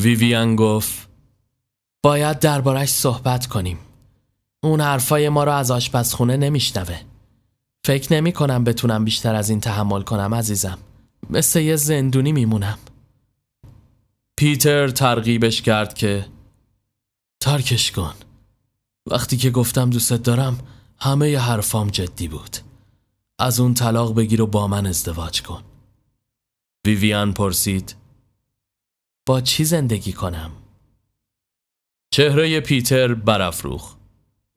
ویویان 0.00 0.56
گفت 0.56 1.08
باید 2.02 2.38
دربارش 2.38 2.88
صحبت 2.88 3.46
کنیم. 3.46 3.78
اون 4.62 4.80
حرفای 4.80 5.28
ما 5.28 5.44
را 5.44 5.56
از 5.56 5.70
آشپزخونه 5.70 6.36
نمیشنوه. 6.36 7.00
فکر 7.84 8.12
نمی 8.12 8.32
کنم 8.32 8.64
بتونم 8.64 9.04
بیشتر 9.04 9.34
از 9.34 9.50
این 9.50 9.60
تحمل 9.60 10.02
کنم 10.02 10.34
عزیزم. 10.34 10.78
مثل 11.30 11.60
یه 11.60 11.76
زندونی 11.76 12.32
میمونم. 12.32 12.78
پیتر 14.36 14.88
ترغیبش 14.88 15.62
کرد 15.62 15.94
که 15.94 16.26
ترکش 17.40 17.92
کن. 17.92 18.14
وقتی 19.10 19.36
که 19.36 19.50
گفتم 19.50 19.90
دوستت 19.90 20.22
دارم 20.22 20.58
همه 20.98 21.30
ی 21.30 21.34
حرفام 21.34 21.90
جدی 21.90 22.28
بود. 22.28 22.65
از 23.38 23.60
اون 23.60 23.74
طلاق 23.74 24.14
بگیر 24.14 24.42
و 24.42 24.46
با 24.46 24.66
من 24.68 24.86
ازدواج 24.86 25.42
کن. 25.42 25.62
ویویان 26.86 27.32
پرسید 27.32 27.96
با 29.26 29.40
چی 29.40 29.64
زندگی 29.64 30.12
کنم؟ 30.12 30.50
چهره 32.10 32.60
پیتر 32.60 33.14
برافروخ 33.14 33.94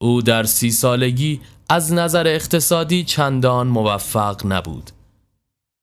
او 0.02 0.22
در 0.22 0.44
سی 0.44 0.72
سالگی 0.72 1.42
از 1.70 1.94
نظر 1.94 2.28
اقتصادی 2.28 3.04
چندان 3.04 3.68
موفق 3.68 4.42
نبود. 4.46 4.92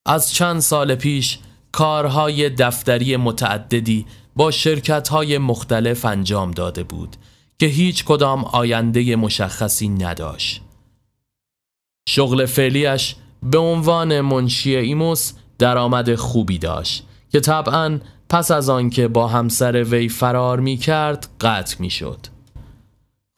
از 0.06 0.32
چند 0.32 0.60
سال 0.60 0.94
پیش 0.94 1.38
کارهای 1.72 2.50
دفتری 2.50 3.16
متعددی 3.16 4.06
با 4.36 4.50
شرکتهای 4.50 5.38
مختلف 5.38 6.04
انجام 6.04 6.50
داده 6.50 6.82
بود 6.82 7.16
که 7.58 7.66
هیچ 7.66 8.04
کدام 8.04 8.44
آینده 8.44 9.16
مشخصی 9.16 9.88
نداشت. 9.88 10.65
شغل 12.08 12.46
فعلیش 12.46 13.16
به 13.42 13.58
عنوان 13.58 14.20
منشی 14.20 14.76
ایموس 14.76 15.32
درآمد 15.58 16.14
خوبی 16.14 16.58
داشت 16.58 17.06
که 17.32 17.40
طبعا 17.40 18.00
پس 18.28 18.50
از 18.50 18.68
آنکه 18.68 19.08
با 19.08 19.28
همسر 19.28 19.84
وی 19.84 20.08
فرار 20.08 20.60
می 20.60 20.76
کرد 20.76 21.28
قطع 21.40 21.76
می 21.80 21.90
شد 21.90 22.26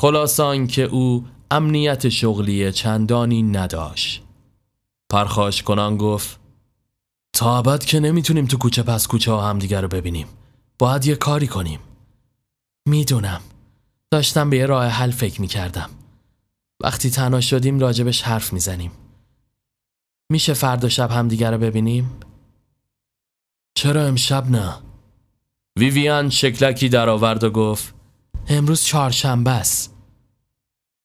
خلاصان 0.00 0.66
که 0.66 0.82
او 0.82 1.26
امنیت 1.50 2.08
شغلی 2.08 2.72
چندانی 2.72 3.42
نداشت. 3.42 4.22
پرخاش 5.10 5.62
کنان 5.62 5.96
گفت 5.96 6.40
تا 7.32 7.58
ابد 7.58 7.84
که 7.84 8.00
نمی‌تونیم 8.00 8.46
تو 8.46 8.58
کوچه 8.58 8.82
پس 8.82 9.06
کوچه 9.06 9.32
ها 9.32 9.48
همدیگر 9.50 9.80
رو 9.80 9.88
ببینیم. 9.88 10.26
باید 10.78 11.06
یه 11.06 11.16
کاری 11.16 11.46
کنیم. 11.46 11.80
می‌دونم. 12.88 13.40
داشتم 14.10 14.50
به 14.50 14.56
یه 14.56 14.66
راه 14.66 14.86
حل 14.86 15.10
فکر 15.10 15.40
می‌کردم. 15.40 15.90
وقتی 16.82 17.10
تنها 17.10 17.40
شدیم 17.40 17.78
راجبش 17.78 18.22
حرف 18.22 18.52
می‌زنیم. 18.52 18.92
میشه 20.30 20.54
فردا 20.54 20.88
شب 20.88 21.10
همدیگر 21.10 21.50
رو 21.50 21.58
ببینیم؟ 21.58 22.20
چرا 23.74 24.06
امشب 24.06 24.50
نه؟ 24.50 24.74
ویویان 25.78 26.30
شکلکی 26.30 26.88
در 26.88 27.08
آورد 27.08 27.44
و 27.44 27.50
گفت 27.50 27.94
امروز 28.48 28.82
چهارشنبه 28.82 29.50
است. 29.50 29.94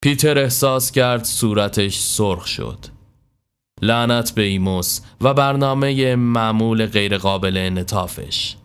پیتر 0.03 0.37
احساس 0.37 0.91
کرد 0.91 1.23
صورتش 1.23 1.99
سرخ 1.99 2.47
شد. 2.47 2.85
لعنت 3.81 4.31
به 4.31 4.41
ایموس 4.41 5.01
و 5.21 5.33
برنامه 5.33 6.15
معمول 6.15 6.85
غیرقابل 6.85 7.57
انطافش 7.57 8.55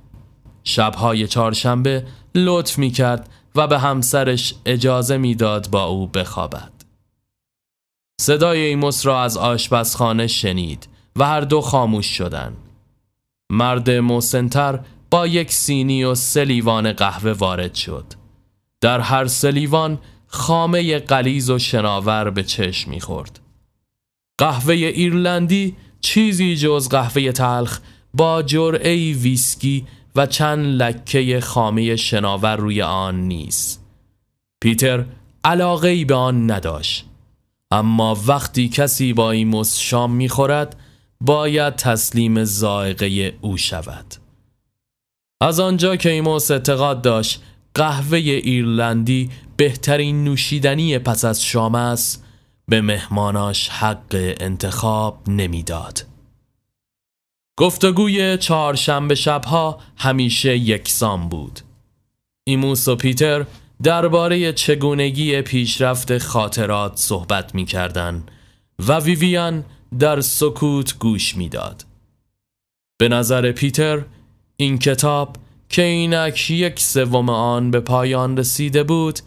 شبهای 0.65 1.27
چهارشنبه 1.27 2.07
لطف 2.35 2.79
می 2.79 2.91
کرد 2.91 3.31
و 3.55 3.67
به 3.67 3.79
همسرش 3.79 4.55
اجازه 4.67 5.17
می‌داد 5.17 5.71
با 5.71 5.85
او 5.85 6.07
بخوابد. 6.07 6.78
صدای 8.21 8.61
ایموس 8.61 9.07
را 9.07 9.23
از 9.23 9.37
آشپزخانه 9.37 10.27
شنید 10.27 10.89
و 11.17 11.25
هر 11.27 11.41
دو 11.41 11.61
خاموش 11.61 12.07
شدند. 12.07 12.57
مرد 13.51 13.91
موسنتر 13.91 14.81
با 15.11 15.27
یک 15.27 15.53
سینی 15.53 16.05
و 16.05 16.15
سلیوان 16.15 16.93
قهوه 16.93 17.33
وارد 17.33 17.75
شد. 17.75 18.05
در 18.81 19.01
هر 19.01 19.27
سلیوان 19.27 19.99
خامه 20.27 20.99
قلیز 20.99 21.51
و 21.51 21.59
شناور 21.59 22.31
به 22.31 22.43
چشم 22.43 22.91
می‌خورد. 22.91 23.41
قهوه 24.39 24.75
ایرلندی 24.75 25.77
چیزی 26.01 26.57
جز 26.57 26.89
قهوه 26.89 27.33
تلخ 27.33 27.81
با 28.15 28.43
جرعه 28.43 29.13
ویسکی 29.13 29.87
و 30.17 30.27
چند 30.27 30.83
لکه 30.83 31.41
خامه 31.41 31.97
شناور 31.97 32.57
روی 32.57 32.83
آن 32.83 33.21
نیست. 33.21 33.85
پیتر 34.61 35.05
علاقه 35.45 35.89
ای 35.89 36.05
به 36.05 36.15
آن 36.15 36.51
نداشت. 36.51 37.08
اما 37.71 38.17
وقتی 38.27 38.69
کسی 38.69 39.13
با 39.13 39.31
ایموس 39.31 39.79
شام 39.79 40.13
می‌خورد 40.13 40.77
باید 41.21 41.77
تسلیم 41.77 42.45
زائقه 42.45 43.35
او 43.41 43.57
شود 43.57 44.15
از 45.41 45.61
آنجا 45.61 45.97
که 45.97 46.11
ایموس 46.11 46.51
اعتقاد 46.51 47.03
داشت 47.03 47.43
قهوه 47.75 48.19
ایرلندی 48.19 49.31
بهترین 49.57 50.25
نوشیدنی 50.25 50.99
پس 50.99 51.25
از 51.25 51.45
شام 51.45 51.75
است 51.75 52.25
به 52.69 52.81
مهماناش 52.81 53.69
حق 53.69 54.35
انتخاب 54.41 55.29
نمی‌داد. 55.29 56.07
گفتگوی 57.59 58.39
چهارشنبه 58.39 59.15
شبها 59.15 59.81
همیشه 59.97 60.57
یکسان 60.57 61.29
بود. 61.29 61.61
ایموس 62.45 62.89
و 62.89 62.97
پیتر 62.97 63.47
درباره 63.83 64.53
چگونگی 64.53 65.43
پیشرفت 65.43 66.19
خاطرات 66.19 66.97
صحبت 66.97 67.55
می 67.55 67.65
کردن 67.65 68.23
و 68.89 68.99
ویویان 68.99 69.65
در 69.99 70.21
سکوت 70.21 70.99
گوش 70.99 71.37
می‌داد. 71.37 71.85
به 72.99 73.09
نظر 73.09 73.53
پیتر 73.53 74.05
این 74.57 74.79
کتاب 74.79 75.37
که 75.69 75.83
اینک 75.83 76.51
یک 76.51 76.81
سوم 76.81 77.31
آن 77.31 77.71
به 77.71 77.81
پایان 77.81 78.37
رسیده 78.37 78.83
بود 78.83 79.19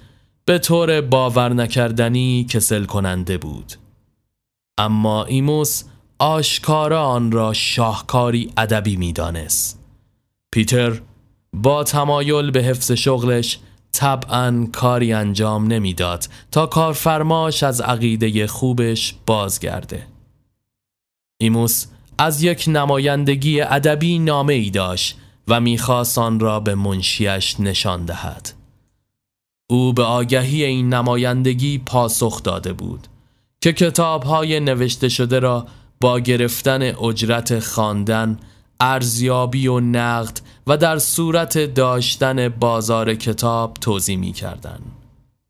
به 0.46 0.60
طور 0.60 1.02
باور 1.02 1.54
نکردنی 1.54 2.46
کسل 2.50 2.86
کننده 2.86 3.38
بود 3.38 3.74
اما 4.78 5.26
ایموس 5.26 5.84
آشکارا 6.20 7.04
آن 7.04 7.32
را 7.32 7.54
شاهکاری 7.54 8.54
ادبی 8.58 8.96
می‌دانست 8.96 9.80
پیتر 10.52 11.02
با 11.54 11.84
تمایل 11.84 12.52
به 12.52 12.64
حفظ 12.64 12.92
شغلش 12.92 13.60
طبعا 14.02 14.68
کاری 14.72 15.14
انجام 15.14 15.68
نمی‌داد 15.68 16.30
تا 16.52 16.66
کارفرماش 16.66 17.64
از 17.64 17.82
عقیده 17.82 18.48
خوبش 18.48 19.16
بازگرده. 19.26 20.08
ایموس 21.42 21.86
از 22.18 22.44
یک 22.44 22.66
نمایندگی 22.68 23.62
ادبی 23.62 24.20
نامه 24.20 24.54
ای 24.54 24.70
داشت 24.70 25.18
و 25.48 25.62
می‌خواست 25.62 26.18
آن 26.18 26.40
را 26.40 26.60
به 26.60 26.76
منشیش 26.76 27.60
نشان 27.60 28.06
دهد. 28.06 28.54
او 29.70 29.94
به 29.94 30.04
آگهی 30.04 30.64
این 30.64 30.94
نمایندگی 30.94 31.78
پاسخ 31.78 32.44
داده 32.44 32.74
بود 32.74 33.08
که 33.62 33.74
کتاب 33.74 34.24
های 34.24 34.60
نوشته 34.60 35.10
شده 35.10 35.40
را 35.40 35.68
با 36.00 36.20
گرفتن 36.20 36.82
اجرت 36.82 37.60
خواندن، 37.60 38.40
ارزیابی 38.82 39.68
و 39.68 39.80
نقد 39.80 40.40
و 40.68 40.78
در 40.78 41.00
صورت 41.00 41.58
داشتن 41.58 42.50
بازار 42.50 43.16
کتاب 43.16 43.74
توضیح 43.82 44.18
می 44.18 44.34
کردن. 44.34 44.80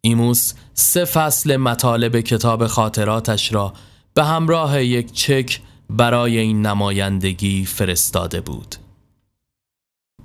ایموس 0.01 0.53
سه 0.73 1.05
فصل 1.05 1.57
مطالب 1.57 2.19
کتاب 2.19 2.67
خاطراتش 2.67 3.53
را 3.53 3.73
به 4.13 4.23
همراه 4.23 4.83
یک 4.83 5.13
چک 5.13 5.61
برای 5.89 6.37
این 6.37 6.65
نمایندگی 6.65 7.65
فرستاده 7.65 8.41
بود. 8.41 8.75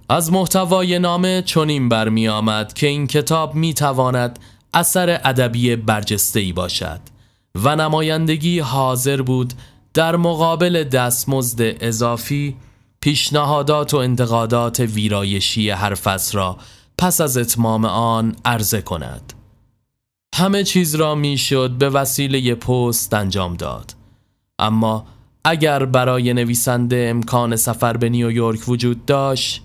از 0.09 0.33
محتوای 0.33 0.99
نامه 0.99 1.42
چنین 1.42 1.88
برمی 1.88 2.29
آمد 2.29 2.73
که 2.73 2.87
این 2.87 3.07
کتاب 3.07 3.55
می 3.55 3.75
تواند 3.75 4.38
اثر 4.75 5.21
ادبی 5.25 5.77
برجسته 5.77 6.40
ای 6.40 6.53
باشد 6.53 7.01
و 7.55 7.77
نمایندگی 7.77 8.59
حاضر 8.59 9.23
بود 9.23 9.53
در 9.95 10.16
مقابل 10.16 10.85
دستمزد 10.85 11.61
اضافی 11.61 12.57
پیشنهادات 13.07 13.95
و 13.95 13.97
انتقادات 13.97 14.81
ویرایشی 14.81 15.71
هر 15.71 15.95
فصل 15.95 16.38
را 16.38 16.59
پس 16.99 17.21
از 17.21 17.37
اتمام 17.37 17.85
آن 17.85 18.37
عرضه 18.45 18.83
کند. 18.83 19.33
همه 20.35 20.64
چیز 20.64 20.95
را 20.95 21.14
می‌شد 21.14 21.71
به 21.71 21.90
وسیله 21.90 22.55
پست 22.55 23.14
انجام 23.14 23.55
داد. 23.55 23.95
اما 24.59 25.07
اگر 25.45 25.85
برای 25.85 26.35
نویسنده 26.35 27.07
امکان 27.11 27.57
سفر 27.57 27.97
به 27.97 28.09
نیویورک 28.09 28.69
وجود 28.69 29.07
داشت 29.07 29.62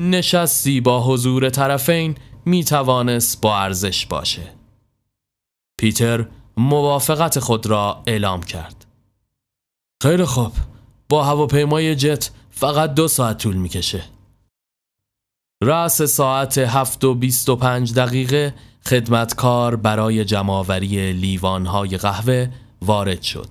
نشستی 0.00 0.80
با 0.80 1.02
حضور 1.02 1.50
طرفین 1.50 2.14
می 2.44 2.64
توانست 2.64 3.40
با 3.40 3.58
ارزش 3.58 4.06
باشه. 4.06 4.52
پیتر 5.78 6.26
موافقت 6.56 7.38
خود 7.38 7.66
را 7.66 8.02
اعلام 8.06 8.42
کرد. 8.42 8.86
خیلی 10.02 10.24
خوب 10.24 10.52
با 11.10 11.24
هواپیمای 11.24 11.96
جت 11.96 12.30
فقط 12.50 12.94
دو 12.94 13.08
ساعت 13.08 13.38
طول 13.38 13.56
می‌کشه. 13.56 14.02
رأس 15.62 16.02
ساعت 16.02 16.58
هفت 16.58 17.04
و 17.04 17.14
بیست 17.14 17.48
و 17.48 17.56
پنج 17.56 17.94
دقیقه 17.94 18.54
خدمتکار 18.86 19.76
برای 19.76 20.24
جمعآوری 20.24 21.12
لیوانهای 21.12 21.96
قهوه 21.96 22.48
وارد 22.82 23.22
شد. 23.22 23.48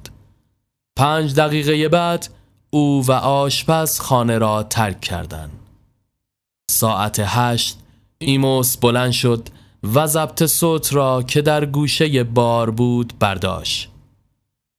پنج 0.95 1.35
دقیقه 1.35 1.89
بعد 1.89 2.29
او 2.69 3.05
و 3.05 3.11
آشپز 3.11 3.99
خانه 3.99 4.37
را 4.37 4.63
ترک 4.63 5.01
کردند. 5.01 5.59
ساعت 6.71 7.21
هشت 7.25 7.77
ایموس 8.19 8.77
بلند 8.77 9.11
شد 9.11 9.49
و 9.93 10.07
ضبط 10.07 10.45
صوت 10.45 10.93
را 10.93 11.23
که 11.23 11.41
در 11.41 11.65
گوشه 11.65 12.23
بار 12.23 12.71
بود 12.71 13.13
برداشت. 13.19 13.89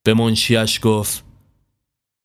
به 0.04 0.14
منشیش 0.14 0.80
گفت 0.82 1.29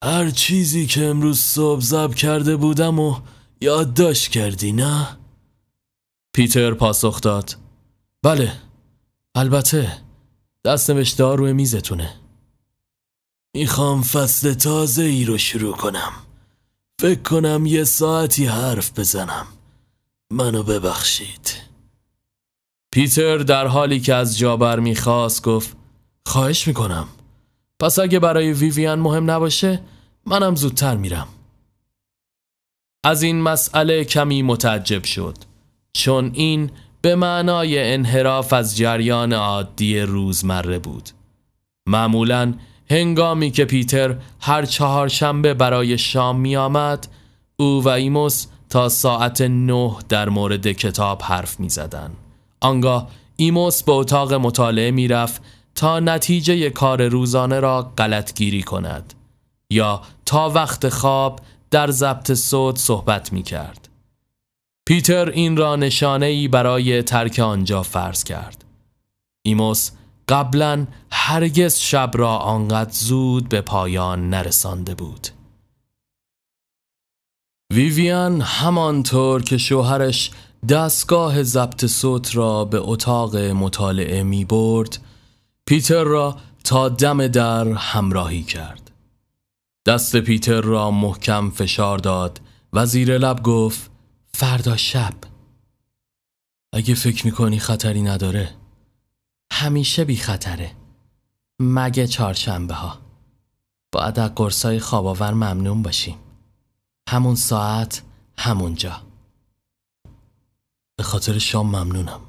هر 0.05 0.29
چیزی 0.29 0.85
که 0.85 1.05
امروز 1.05 1.39
صبح 1.39 1.79
ضبط 1.79 2.15
کرده 2.15 2.55
بودم 2.55 2.99
و 2.99 3.19
یادداشت 3.61 4.31
کردی 4.31 4.71
نه؟ 4.71 5.17
پیتر 6.33 6.73
پاسخ 6.73 7.21
داد. 7.21 7.57
بله 8.23 8.53
البته 9.35 9.97
دست 10.65 10.89
نوشته 10.89 11.23
روی 11.23 11.53
میزتونه. 11.53 12.13
می‌خوام 13.55 14.01
فصل 14.01 14.53
تازه 14.53 15.03
ای 15.03 15.25
رو 15.25 15.37
شروع 15.37 15.75
کنم. 15.75 16.11
فکر 17.01 17.21
کنم 17.21 17.65
یه 17.65 17.83
ساعتی 17.83 18.45
حرف 18.45 18.99
بزنم. 18.99 19.47
منو 20.31 20.63
ببخشید. 20.63 21.53
پیتر 22.91 23.37
در 23.37 23.67
حالی 23.67 23.99
که 23.99 24.13
از 24.13 24.37
جابر 24.37 24.79
می‌خواست 24.79 25.43
گفت 25.43 25.77
خواهش 26.25 26.67
می‌کنم. 26.67 27.07
پس 27.79 27.99
اگه 27.99 28.19
برای 28.19 28.53
ویویان 28.53 28.99
مهم 28.99 29.31
نباشه 29.31 29.81
منم 30.27 30.55
زودتر 30.55 30.97
میرم. 30.97 31.27
از 33.03 33.23
این 33.23 33.41
مسئله 33.41 34.03
کمی 34.03 34.41
متعجب 34.41 35.03
شد 35.03 35.37
چون 35.93 36.31
این 36.33 36.71
به 37.01 37.15
معنای 37.15 37.93
انحراف 37.93 38.53
از 38.53 38.77
جریان 38.77 39.33
عادی 39.33 39.99
روزمره 39.99 40.79
بود. 40.79 41.09
معمولا 41.87 42.53
هنگامی 42.89 43.51
که 43.51 43.65
پیتر 43.65 44.15
هر 44.39 44.65
چهارشنبه 44.65 45.53
برای 45.53 45.97
شام 45.97 46.39
می 46.39 46.55
آمد 46.55 47.07
او 47.57 47.83
و 47.83 47.87
ایموس 47.87 48.45
تا 48.69 48.89
ساعت 48.89 49.41
نه 49.41 49.95
در 50.09 50.29
مورد 50.29 50.71
کتاب 50.71 51.21
حرف 51.21 51.59
می 51.59 51.69
زدن. 51.69 52.11
آنگاه 52.61 53.09
ایموس 53.35 53.83
به 53.83 53.91
اتاق 53.91 54.33
مطالعه 54.33 54.91
می 54.91 55.07
رفت 55.07 55.41
تا 55.75 55.99
نتیجه 55.99 56.69
کار 56.69 57.07
روزانه 57.07 57.59
را 57.59 57.93
غلطگیری 57.97 58.63
کند. 58.63 59.13
یا 59.69 60.01
تا 60.25 60.49
وقت 60.49 60.89
خواب 60.89 61.39
در 61.71 61.91
ضبط 61.91 62.33
صوت 62.33 62.77
صحبت 62.77 63.33
می 63.33 63.43
کرد. 63.43 63.89
پیتر 64.87 65.29
این 65.29 65.57
را 65.57 65.75
نشانه 65.75 66.25
ای 66.25 66.47
برای 66.47 67.03
ترک 67.03 67.39
آنجا 67.39 67.83
فرض 67.83 68.23
کرد. 68.23 68.65
ایموس 69.45 69.91
قبلا 70.29 70.87
هرگز 71.11 71.77
شب 71.77 72.11
را 72.13 72.37
آنقدر 72.37 72.91
زود 72.93 73.49
به 73.49 73.61
پایان 73.61 74.29
نرسانده 74.29 74.95
بود. 74.95 75.27
ویویان 77.73 78.41
همانطور 78.41 79.43
که 79.43 79.57
شوهرش 79.57 80.31
دستگاه 80.69 81.43
ضبط 81.43 81.85
صوت 81.85 82.35
را 82.35 82.65
به 82.65 82.79
اتاق 82.81 83.35
مطالعه 83.37 84.23
می 84.23 84.45
برد 84.45 84.97
پیتر 85.65 86.03
را 86.03 86.37
تا 86.63 86.89
دم 86.89 87.27
در 87.27 87.67
همراهی 87.67 88.43
کرد 88.43 88.84
دست 89.85 90.15
پیتر 90.15 90.61
را 90.61 90.91
محکم 90.91 91.49
فشار 91.49 91.97
داد 91.97 92.41
و 92.73 92.85
زیر 92.85 93.17
لب 93.17 93.43
گفت 93.43 93.91
فردا 94.33 94.77
شب. 94.77 95.13
اگه 96.73 96.95
فکر 96.95 97.25
می‌کنی 97.25 97.59
خطری 97.59 98.01
نداره. 98.01 98.55
همیشه 99.51 100.05
بی 100.05 100.15
خطره. 100.15 100.71
مگه 101.59 102.07
چهارشنبه 102.07 102.73
ها؟ 102.73 102.99
باید 103.91 104.19
از 104.19 104.35
قرصای 104.35 104.79
خواباور 104.79 105.33
ممنون 105.33 105.81
باشیم. 105.81 106.17
همون 107.09 107.35
ساعت 107.35 108.03
همونجا 108.37 109.01
به 110.97 111.03
خاطر 111.03 111.37
شام 111.37 111.67
ممنونم. 111.67 112.21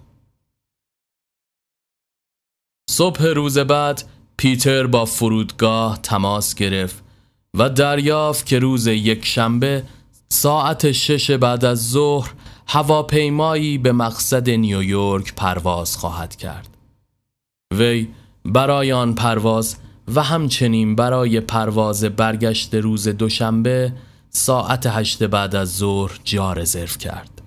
صبح 2.91 3.25
روز 3.25 3.59
بعد 3.59 4.11
پیتر 4.37 4.87
با 4.87 5.05
فرودگاه 5.05 5.99
تماس 6.03 6.55
گرفت 6.55 7.06
و 7.57 7.71
دریافت 7.71 8.47
که 8.47 8.59
روز 8.59 8.87
یک 8.87 9.25
شنبه 9.25 9.83
ساعت 10.29 10.93
شش 10.93 11.31
بعد 11.31 11.65
از 11.65 11.91
ظهر 11.91 12.33
هواپیمایی 12.67 13.79
به 13.79 13.93
مقصد 13.93 14.51
نیویورک 14.51 15.35
پرواز 15.35 15.97
خواهد 15.97 16.37
کرد. 16.37 16.69
وی 17.75 18.09
برای 18.45 18.93
آن 18.93 19.15
پرواز 19.15 19.77
و 20.15 20.23
همچنین 20.23 20.97
برای 20.97 21.41
پرواز 21.41 22.05
برگشت 22.05 22.75
روز 22.75 23.09
دوشنبه 23.09 23.93
ساعت 24.31 24.87
هشت 24.87 25.23
بعد 25.23 25.55
از 25.55 25.77
ظهر 25.77 26.21
جا 26.25 26.53
رزرو 26.53 26.87
کرد. 26.87 27.43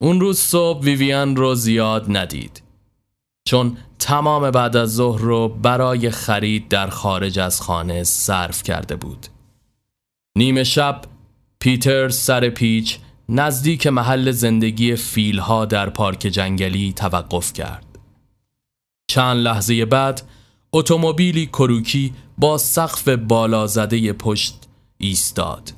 اون 0.00 0.20
روز 0.20 0.38
صبح 0.38 0.84
ویویان 0.84 1.36
رو 1.36 1.54
زیاد 1.54 2.16
ندید 2.16 2.61
چون 3.44 3.76
تمام 3.98 4.50
بعد 4.50 4.76
از 4.76 4.94
ظهر 4.94 5.20
رو 5.20 5.48
برای 5.48 6.10
خرید 6.10 6.68
در 6.68 6.86
خارج 6.86 7.38
از 7.38 7.60
خانه 7.60 8.04
صرف 8.04 8.62
کرده 8.62 8.96
بود. 8.96 9.26
نیمه 10.36 10.64
شب 10.64 11.02
پیتر 11.58 12.08
سر 12.08 12.48
پیچ 12.48 12.98
نزدیک 13.28 13.86
محل 13.86 14.30
زندگی 14.30 14.96
فیلها 14.96 15.64
در 15.64 15.90
پارک 15.90 16.18
جنگلی 16.18 16.92
توقف 16.92 17.52
کرد. 17.52 17.98
چند 19.08 19.36
لحظه 19.36 19.84
بعد 19.84 20.22
اتومبیلی 20.72 21.46
کروکی 21.46 22.12
با 22.38 22.58
سقف 22.58 23.08
بالا 23.08 23.66
زده 23.66 24.12
پشت 24.12 24.68
ایستاد. 24.98 25.72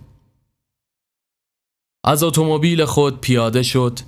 از 2.05 2.22
اتومبیل 2.22 2.85
خود 2.85 3.20
پیاده 3.20 3.62
شد 3.62 3.98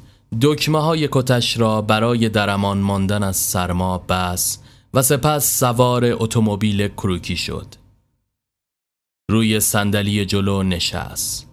دکمه 0.43 0.79
های 0.79 1.09
کتش 1.13 1.59
را 1.59 1.83
برای 1.83 2.29
درمان 2.29 2.79
ماندن 2.79 3.23
از 3.23 3.37
سرما 3.37 3.99
بس 3.99 4.59
و 4.95 5.03
سپس 5.03 5.59
سوار 5.59 6.05
اتومبیل 6.05 6.89
کروکی 6.89 7.37
شد. 7.37 7.67
روی 9.31 9.61
صندلی 9.61 10.25
جلو 10.25 10.63
نشست. 10.63 11.47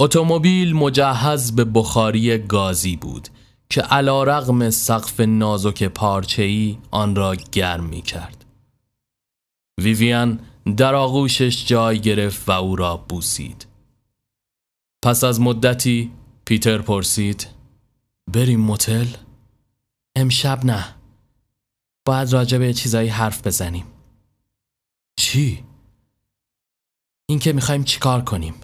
اتومبیل 0.00 0.74
مجهز 0.74 1.54
به 1.56 1.64
بخاری 1.64 2.38
گازی 2.38 2.96
بود 2.96 3.28
که 3.70 3.80
علا 3.80 4.22
رغم 4.22 4.70
سقف 4.70 5.20
نازک 5.20 5.84
پارچه‌ای 5.84 6.78
آن 6.90 7.16
را 7.16 7.34
گرم 7.34 7.84
می 7.84 8.02
کرد. 8.02 8.44
ویویان 9.80 10.40
در 10.76 10.94
آغوشش 10.94 11.66
جای 11.66 12.00
گرفت 12.00 12.48
و 12.48 12.52
او 12.52 12.76
را 12.76 12.96
بوسید. 12.96 13.66
پس 15.02 15.24
از 15.24 15.40
مدتی 15.40 16.10
پیتر 16.44 16.78
پرسید 16.78 17.57
بریم 18.32 18.60
موتل؟ 18.60 19.06
امشب 20.16 20.64
نه. 20.64 20.94
باید 22.04 22.32
راجع 22.32 22.58
به 22.58 22.72
چیزایی 22.72 23.08
حرف 23.08 23.46
بزنیم. 23.46 23.84
چی؟ 25.16 25.64
اینکه 27.28 27.52
می‌خوایم 27.52 27.84
چیکار 27.84 28.20
کنیم. 28.20 28.54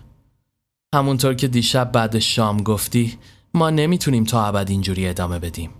همونطور 0.94 1.34
که 1.34 1.48
دیشب 1.48 1.92
بعد 1.92 2.18
شام 2.18 2.62
گفتی 2.62 3.18
ما 3.54 3.70
نمی‌تونیم 3.70 4.24
تا 4.24 4.46
ابد 4.46 4.70
اینجوری 4.70 5.08
ادامه 5.08 5.38
بدیم. 5.38 5.70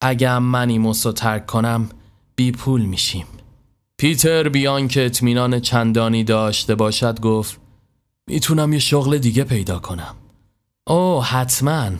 اگه 0.00 0.38
من 0.38 0.68
ایموس 0.68 1.02
ترک 1.02 1.46
کنم 1.46 1.88
بی 2.36 2.52
پول 2.52 2.82
میشیم. 2.82 3.26
پیتر 3.96 4.48
بیان 4.48 4.88
که 4.88 5.06
اطمینان 5.06 5.60
چندانی 5.60 6.24
داشته 6.24 6.74
باشد 6.74 7.20
گفت 7.20 7.60
می‌تونم 8.26 8.72
یه 8.72 8.78
شغل 8.78 9.18
دیگه 9.18 9.44
پیدا 9.44 9.78
کنم. 9.78 10.14
اوه 10.86 11.26
حتما. 11.26 11.90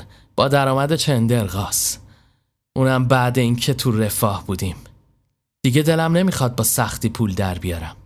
با 0.42 0.48
درآمد 0.48 0.96
چندرغاس 0.96 1.98
اونم 2.76 3.08
بعد 3.08 3.38
اینکه 3.38 3.74
تو 3.74 3.92
رفاه 3.92 4.46
بودیم 4.46 4.76
دیگه 5.62 5.82
دلم 5.82 6.16
نمی‌خواد 6.16 6.56
با 6.56 6.64
سختی 6.64 7.08
پول 7.08 7.34
در 7.34 7.58
بیارم 7.58 7.96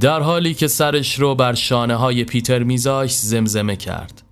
در 0.00 0.20
حالی 0.20 0.54
که 0.54 0.68
سرش 0.68 1.18
رو 1.18 1.34
بر 1.34 1.54
شانه 1.54 1.94
های 1.96 2.24
پیتر 2.24 2.62
میذاش 2.62 3.16
زمزمه 3.16 3.76
کرد 3.76 4.22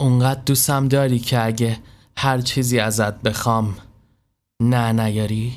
اونقدر 0.00 0.40
دوستم 0.46 0.88
داری 0.88 1.18
که 1.18 1.44
اگه 1.44 1.78
هر 2.16 2.40
چیزی 2.40 2.78
ازت 2.78 3.22
بخوام 3.22 3.76
نه 4.60 4.92
نیاری؟ 4.92 5.56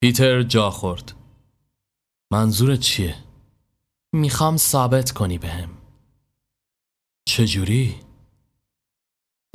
پیتر 0.00 0.42
جا 0.42 0.70
خورد 0.70 1.12
منظور 2.32 2.76
چیه؟ 2.76 3.14
می‌خوام 4.12 4.56
ثابت 4.56 5.10
کنی 5.10 5.38
بهم 5.38 5.68
چجوری؟ 7.24 7.94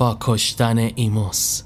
با 0.00 0.18
کشتن 0.20 0.78
ایموس 0.78 1.62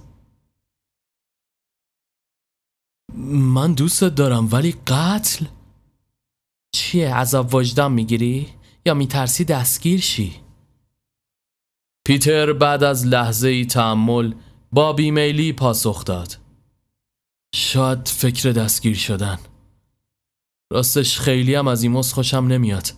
من 3.33 3.73
دوستت 3.75 4.15
دارم 4.15 4.49
ولی 4.53 4.73
قتل؟ 4.87 5.47
چیه 6.75 7.15
عذاب 7.15 7.55
وجدان 7.55 7.93
می‌گیری؟ 7.93 8.49
یا 8.87 8.95
میترسی 8.95 9.45
دستگیر 9.45 10.01
شی؟ 10.01 10.41
پیتر 12.07 12.53
بعد 12.53 12.83
از 12.83 13.07
لحظه 13.07 13.49
ای 13.49 13.67
تعمل 13.67 14.35
با 14.73 14.93
بیمیلی 14.93 15.53
پاسخ 15.53 16.05
داد 16.05 16.39
شاید 17.55 18.09
فکر 18.09 18.53
دستگیر 18.53 18.97
شدن 18.97 19.39
راستش 20.73 21.19
خیلی 21.19 21.55
هم 21.55 21.69
از 21.69 21.83
ایموس 21.83 22.13
خوشم 22.13 22.37
نمیاد 22.37 22.93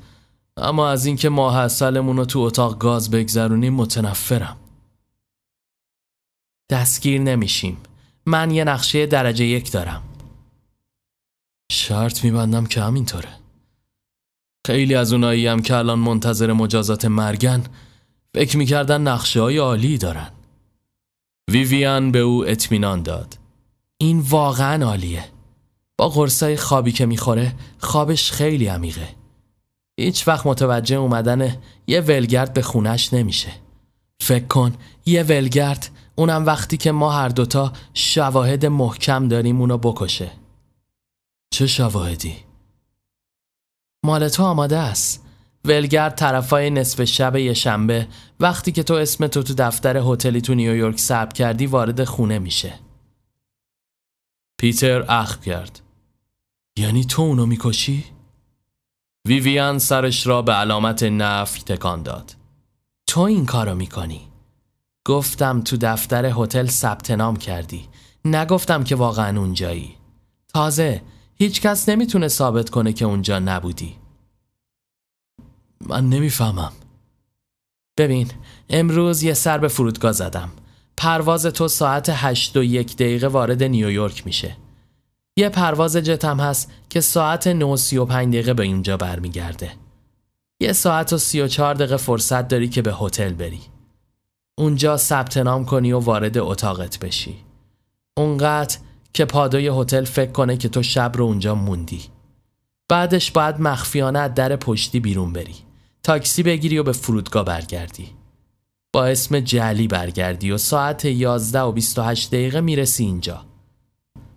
اما 0.57 0.88
از 0.88 1.07
اینکه 1.07 1.29
ماه 1.29 1.57
اصلمون 1.57 2.16
رو 2.16 2.25
تو 2.25 2.38
اتاق 2.38 2.79
گاز 2.79 3.11
بگذرونیم 3.11 3.75
متنفرم 3.75 4.63
دستگیر 6.70 7.20
نمیشیم. 7.20 7.77
من 8.27 8.50
یه 8.50 8.64
نقشه 8.64 9.07
درجه 9.07 9.44
یک 9.44 9.72
دارم. 9.72 10.03
شرط 11.72 12.24
میبندم 12.24 12.66
که 12.66 12.81
همینطوره. 12.81 13.29
خیلی 14.66 14.94
از 14.94 15.12
اونایی 15.12 15.46
هم 15.46 15.62
که 15.62 15.74
الان 15.77 15.98
منتظر 15.98 16.53
مجازات 16.53 17.05
مرگن 17.05 17.64
فکر 18.35 18.57
می‌کردن 18.57 19.00
نقشه 19.00 19.40
های 19.40 19.57
عالی 19.57 19.98
دارن. 19.98 20.31
ویویان 21.50 22.12
به 22.12 22.18
او 22.18 22.48
اطمینان 22.48 23.03
داد. 23.03 23.38
این 23.98 24.20
واقعا 24.20 24.87
عالیه. 24.87 25.24
با 25.98 26.09
قرصای 26.09 26.57
خوابی 26.57 26.92
که 26.92 27.07
می‌خوره 27.07 27.55
خوابش 27.79 28.33
خیلی 28.33 28.66
عمیقه. 28.66 29.09
هیچ 29.96 30.29
وقت 30.29 30.46
متوجه 30.46 30.96
اومدن 30.96 31.57
یه 31.87 32.00
ولگرد 32.00 32.53
به 32.53 32.62
خونش 32.62 33.12
نمیشه. 33.12 33.53
فکر 34.20 34.46
کن 34.46 34.74
یه 35.07 35.22
ولگرد 35.22 35.90
اونم 36.16 36.46
وقتی 36.46 36.77
که 36.77 36.92
ما 36.92 37.12
هر 37.12 37.29
دوتا 37.29 37.72
شواهد 37.94 38.66
محکم 38.66 39.29
داریم 39.29 39.61
اونو 39.61 39.79
بکشه. 39.79 40.31
چه 41.50 41.66
شواهدی؟ 41.66 42.37
مال 44.05 44.29
تو 44.29 44.42
آماده 44.42 44.79
است. 44.79 45.24
ولگرد 45.64 46.14
طرفای 46.14 46.70
نصف 46.70 47.05
شب 47.05 47.37
یه 47.37 47.55
شنبه 47.55 48.09
وقتی 48.40 48.72
که 48.72 48.83
تو 48.83 48.94
اسم 48.94 49.27
تو 49.27 49.42
تو 49.42 49.55
دفتر 49.59 49.96
هتلی 49.96 50.40
تو 50.40 50.55
نیویورک 50.55 50.98
ثبت 50.98 51.33
کردی 51.33 51.66
وارد 51.66 52.05
خونه 52.05 52.38
میشه. 52.38 52.74
پیتر 54.61 55.05
اخ 55.09 55.40
کرد. 55.40 55.81
یعنی 56.79 57.05
تو 57.05 57.22
اونو 57.22 57.46
می‌کشی؟ 57.46 58.05
ویویان 59.27 59.79
سرش 59.79 60.27
را 60.27 60.42
به 60.42 60.53
علامت 60.53 61.03
نفی 61.03 61.61
تکان 61.61 62.03
داد. 62.03 62.37
تو 63.07 63.20
این 63.20 63.46
کارو 63.46 63.74
می‌کنی. 63.74 64.34
گفتم 65.05 65.61
تو 65.61 65.77
دفتر 65.77 66.33
هتل 66.37 66.67
ثبت 66.67 67.11
نام 67.11 67.37
کردی. 67.37 67.88
نگفتم 68.25 68.85
که 68.85 68.97
واقعا 68.97 69.38
اونجایی. 69.38 69.97
تازه 70.55 71.03
هیچ 71.35 71.61
کس 71.61 71.88
نمی‌تونه 71.88 72.29
ثابت 72.29 72.71
کنه 72.71 72.93
که 72.93 73.05
اونجا 73.05 73.38
نبودی. 73.38 73.97
من 75.87 76.09
نمی‌فهمم. 76.09 76.73
ببین 77.99 78.31
امروز 78.71 79.23
یه 79.23 79.35
سر 79.35 79.59
به 79.59 79.69
فرودگاه 79.69 80.12
زدم. 80.12 80.51
پرواز 80.97 81.47
تو 81.47 81.69
ساعت 81.69 82.09
هشت 82.09 82.57
و 82.57 82.62
یک 82.62 82.97
دقیقه 82.97 83.27
وارد 83.27 83.62
نیویورک 83.62 84.27
میشه. 84.27 84.57
یه 85.37 85.49
پرواز 85.49 85.97
جتم 85.97 86.40
هست 86.40 86.73
که 86.90 87.01
ساعت 87.01 87.47
9 87.47 87.64
و 87.64 87.77
دقیقه 88.07 88.55
به 88.55 88.62
اینجا 88.62 88.97
برمیگرده. 88.97 89.73
یه 90.61 90.73
ساعت 90.73 91.12
و 91.12 91.19
34 91.19 91.75
دقیقه 91.75 91.97
فرصت 91.97 92.49
داری 92.49 92.69
که 92.69 92.83
به 92.83 92.95
هتل 92.95 93.33
بری. 93.33 93.61
اونجا 94.59 94.97
ثبت 94.97 95.37
نام 95.37 95.64
کنی 95.64 95.93
و 95.93 95.99
وارد 95.99 96.38
اتاقت 96.38 96.99
بشی. 96.99 97.37
اونقدر 98.17 98.79
که 99.12 99.25
پادوی 99.25 99.69
هتل 99.69 100.05
فکر 100.05 100.31
کنه 100.33 100.57
که 100.57 100.69
تو 100.69 100.83
شب 100.83 101.12
رو 101.14 101.25
اونجا 101.25 101.55
موندی. 101.55 102.03
بعدش 102.88 103.31
باید 103.31 103.61
مخفیانه 103.61 104.19
از 104.19 104.35
در 104.35 104.57
پشتی 104.57 105.01
بیرون 105.01 105.33
بری. 105.33 105.55
تاکسی 106.03 106.43
بگیری 106.43 106.79
و 106.79 106.83
به 106.83 106.93
فرودگاه 106.93 107.45
برگردی. 107.45 108.09
با 108.93 109.07
اسم 109.07 109.40
جلی 109.40 109.88
برگردی 109.88 110.51
و 110.51 110.59
ساعت 110.59 111.05
11 111.05 111.61
و 111.61 111.73
28 111.73 112.31
دقیقه 112.31 112.61
می‌رسی 112.61 113.05
اینجا. 113.05 113.45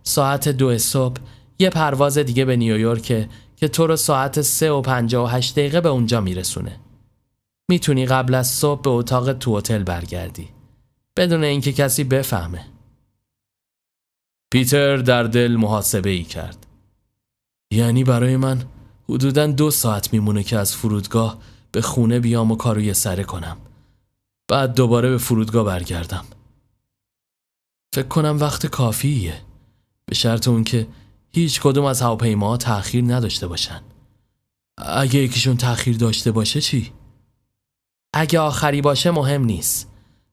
ساعت 0.03 0.49
دو 0.49 0.77
صبح 0.77 1.21
یه 1.59 1.69
پرواز 1.69 2.17
دیگه 2.17 2.45
به 2.45 2.55
نیویورک 2.55 3.29
که 3.55 3.67
تو 3.67 3.87
رو 3.87 3.95
ساعت 3.95 4.41
3 4.41 4.71
و 4.71 4.81
58 4.81 5.55
دقیقه 5.55 5.81
به 5.81 5.89
اونجا 5.89 6.21
میرسونه. 6.21 6.79
می‌تونی 7.69 8.05
قبل 8.05 8.35
از 8.35 8.47
صبح 8.47 8.81
به 8.81 8.89
اتاق 8.89 9.33
تو 9.33 9.57
هتل 9.57 9.83
برگردی. 9.83 10.49
بدون 11.17 11.43
اینکه 11.43 11.73
کسی 11.73 12.03
بفهمه. 12.03 12.65
پیتر 14.51 14.97
در 14.97 15.23
دل 15.23 15.55
محاسبه 15.55 16.09
ای 16.09 16.23
کرد. 16.23 16.65
یعنی 17.71 18.03
برای 18.03 18.37
من 18.37 18.65
حدودا 19.09 19.47
دو 19.47 19.71
ساعت 19.71 20.13
میمونه 20.13 20.43
که 20.43 20.57
از 20.57 20.75
فرودگاه 20.75 21.39
به 21.71 21.81
خونه 21.81 22.19
بیام 22.19 22.51
و 22.51 22.55
کارو 22.55 22.81
یه 22.81 22.93
سره 22.93 23.23
کنم. 23.23 23.57
بعد 24.47 24.73
دوباره 24.73 25.09
به 25.09 25.17
فرودگاه 25.17 25.65
برگردم. 25.65 26.25
فکر 27.95 28.07
کنم 28.07 28.37
وقت 28.39 28.65
کافیه. 28.65 29.41
به 30.05 30.15
شرط 30.15 30.47
اون 30.47 30.63
که 30.63 30.87
هیچ 31.31 31.61
کدوم 31.61 31.85
از 31.85 32.01
هواپیماها 32.01 32.57
تأخیر 32.57 33.03
نداشته 33.03 33.47
باشن. 33.47 33.81
اگه 34.77 35.19
یکیشون 35.19 35.57
تأخیر 35.57 35.97
داشته 35.97 36.31
باشه 36.31 36.61
چی؟ 36.61 36.91
اگه 38.13 38.39
آخری 38.39 38.81
باشه 38.81 39.11
مهم 39.11 39.45
نیست. 39.45 39.91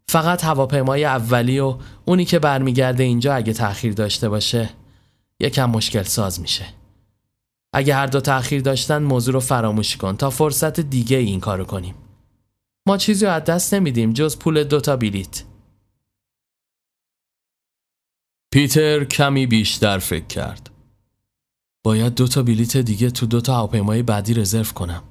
فقط 0.08 0.44
هواپیمای 0.44 1.04
اولی 1.04 1.58
و 1.58 1.76
اونی 2.04 2.24
که 2.24 2.38
برمیگرده 2.38 3.02
اینجا 3.02 3.34
اگه 3.34 3.52
تأخیر 3.52 3.92
داشته 3.92 4.28
باشه 4.28 4.70
یکم 5.40 5.70
مشکل 5.70 6.02
ساز 6.02 6.40
میشه. 6.40 6.66
اگه 7.72 7.94
هر 7.94 8.06
دو 8.06 8.20
تأخیر 8.20 8.62
داشتن 8.62 9.02
موضوع 9.02 9.34
رو 9.34 9.40
فراموش 9.40 9.96
کن 9.96 10.16
تا 10.16 10.30
فرصت 10.30 10.80
دیگه 10.80 11.16
این 11.16 11.40
کارو 11.40 11.64
کنیم. 11.64 11.94
ما 12.86 12.96
چیزی 12.96 13.26
از 13.26 13.44
دست 13.44 13.74
نمیدیم 13.74 14.12
جز 14.12 14.38
پول 14.38 14.64
دوتا 14.64 14.96
بیلیت 14.96 15.44
پیتر 18.52 19.04
کمی 19.04 19.46
بیشتر 19.46 19.98
فکر 19.98 20.26
کرد. 20.26 20.70
باید 21.84 22.14
دوتا 22.14 22.42
بلیت 22.42 22.76
دیگه 22.76 23.10
تو 23.10 23.26
دوتا 23.26 23.54
هواپیمای 23.54 24.02
بعدی 24.02 24.34
رزرو 24.34 24.64
کنم. 24.64 25.02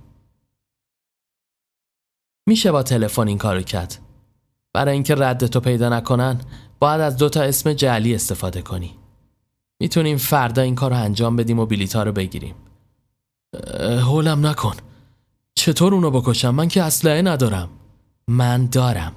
میشه 2.47 2.71
با 2.71 2.83
تلفن 2.83 3.27
این 3.27 3.37
کارو 3.37 3.61
کرد. 3.61 3.99
برای 4.73 4.93
اینکه 4.93 5.15
رد 5.15 5.47
تو 5.47 5.59
پیدا 5.59 5.89
نکنن 5.89 6.41
باید 6.79 7.01
از 7.01 7.17
دوتا 7.17 7.41
اسم 7.41 7.73
جعلی 7.73 8.15
استفاده 8.15 8.61
کنی. 8.61 8.95
می‌تونیم 9.79 10.17
فردا 10.17 10.61
این 10.61 10.75
کار 10.75 10.91
رو 10.91 10.97
انجام 10.97 11.35
بدیم 11.35 11.59
و 11.59 11.65
بلیتا 11.65 12.03
رو 12.03 12.11
بگیریم. 12.11 12.55
هولم 13.81 14.45
نکن. 14.45 14.75
چطور 15.55 15.93
اونو 15.93 16.11
بکشم؟ 16.11 16.49
من 16.55 16.67
که 16.67 16.83
اسلحه 16.83 17.21
ندارم. 17.21 17.69
من 18.27 18.65
دارم. 18.65 19.15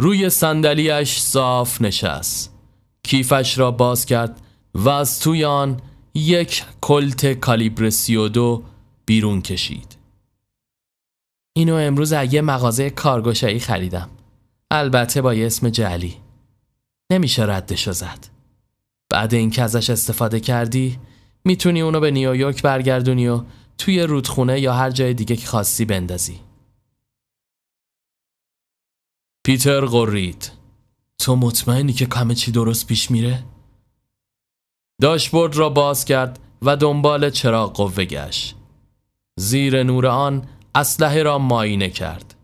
روی 0.00 0.30
صندلیاش 0.30 1.22
صاف 1.22 1.82
نشست. 1.82 2.54
کیفش 3.02 3.58
را 3.58 3.70
باز 3.70 4.06
کرد 4.06 4.40
و 4.74 4.88
از 4.88 5.20
توی 5.20 5.44
آن 5.44 5.80
یک 6.14 6.64
کلت 6.80 7.32
کالیبر 7.32 7.88
دو 8.28 8.62
بیرون 9.06 9.42
کشید. 9.42 9.96
اینو 11.56 11.74
امروز 11.74 12.12
از 12.12 12.34
یه 12.34 12.42
مغازه 12.42 12.90
کارگوشایی 12.90 13.60
خریدم. 13.60 14.10
البته 14.70 15.22
با 15.22 15.32
اسم 15.32 15.68
جعلی. 15.68 16.16
نمیشه 17.10 17.42
ردشو 17.42 17.92
زد. 17.92 18.26
بعد 19.10 19.34
اینکه 19.34 19.62
ازش 19.62 19.90
استفاده 19.90 20.40
کردی 20.40 20.98
می‌تونی 21.44 21.80
اونو 21.80 22.00
به 22.00 22.10
نیویورک 22.10 22.62
برگردونی 22.62 23.28
و 23.28 23.42
توی 23.78 24.02
رودخونه 24.02 24.60
یا 24.60 24.74
هر 24.74 24.90
جای 24.90 25.14
دیگه 25.14 25.36
که 25.36 25.46
خواستی 25.46 25.84
بندازی. 25.84 26.40
پیتر 29.44 29.80
قرید 29.80 30.52
تو 31.18 31.36
مطمئنی 31.36 31.92
که 31.92 32.06
کمه 32.06 32.34
چی 32.34 32.52
درست 32.52 32.86
پیش 32.86 33.10
میره؟ 33.10 33.44
داشبورد 35.00 35.56
را 35.56 35.68
باز 35.68 36.04
کرد 36.04 36.38
و 36.62 36.76
دنبال 36.76 37.30
چراغ 37.30 37.76
قوه 37.76 38.04
گشت. 38.04 38.56
زیر 39.36 39.82
نور 39.82 40.06
آن 40.06 40.48
اسلحه 40.76 41.22
را 41.22 41.38
ماینه 41.38 41.90
کرد. 41.90 42.34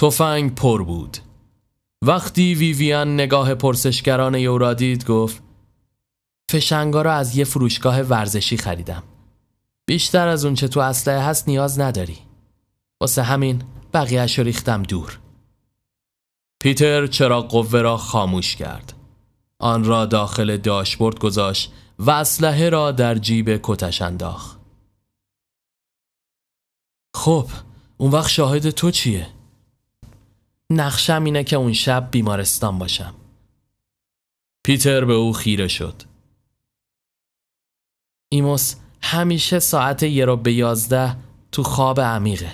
تفنگ 0.00 0.54
پر 0.54 0.82
بود. 0.84 1.18
وقتی 2.02 2.54
ویویان 2.54 3.14
نگاه 3.14 3.54
پرسشگران 3.54 4.34
یو 4.34 4.58
را 4.58 4.74
دید 4.74 5.06
گفت 5.06 5.42
فشنگا 6.50 7.02
را 7.02 7.12
از 7.12 7.36
یه 7.36 7.44
فروشگاه 7.44 8.00
ورزشی 8.00 8.56
خریدم. 8.56 9.02
بیشتر 9.86 10.28
از 10.28 10.44
اون 10.44 10.54
چه 10.54 10.68
تو 10.68 10.80
اسلحه 10.80 11.20
هست 11.20 11.48
نیاز 11.48 11.80
نداری. 11.80 12.18
واسه 13.00 13.22
همین 13.22 13.62
بقیهش 13.94 14.38
ریختم 14.38 14.82
دور. 14.82 15.20
پیتر 16.62 17.06
چراغ 17.06 17.48
قوه 17.48 17.80
را 17.80 17.96
خاموش 17.96 18.56
کرد. 18.56 19.03
آن 19.58 19.84
را 19.84 20.06
داخل 20.06 20.56
داشبورد 20.56 21.18
گذاشت 21.18 21.72
و 21.98 22.10
اسلحه 22.10 22.68
را 22.68 22.92
در 22.92 23.14
جیب 23.14 23.60
کتش 23.62 24.02
انداخت. 24.02 24.60
خب 27.14 27.48
اون 27.96 28.10
وقت 28.10 28.28
شاهد 28.28 28.70
تو 28.70 28.90
چیه؟ 28.90 29.26
نقشم 30.70 31.24
اینه 31.24 31.44
که 31.44 31.56
اون 31.56 31.72
شب 31.72 32.08
بیمارستان 32.10 32.78
باشم. 32.78 33.14
پیتر 34.66 35.04
به 35.04 35.12
او 35.12 35.32
خیره 35.32 35.68
شد. 35.68 36.02
ایموس 38.32 38.74
همیشه 39.02 39.58
ساعت 39.58 40.02
یه 40.02 40.24
رو 40.24 40.36
به 40.36 40.52
یازده 40.52 41.16
تو 41.52 41.62
خواب 41.62 42.00
عمیقه. 42.00 42.52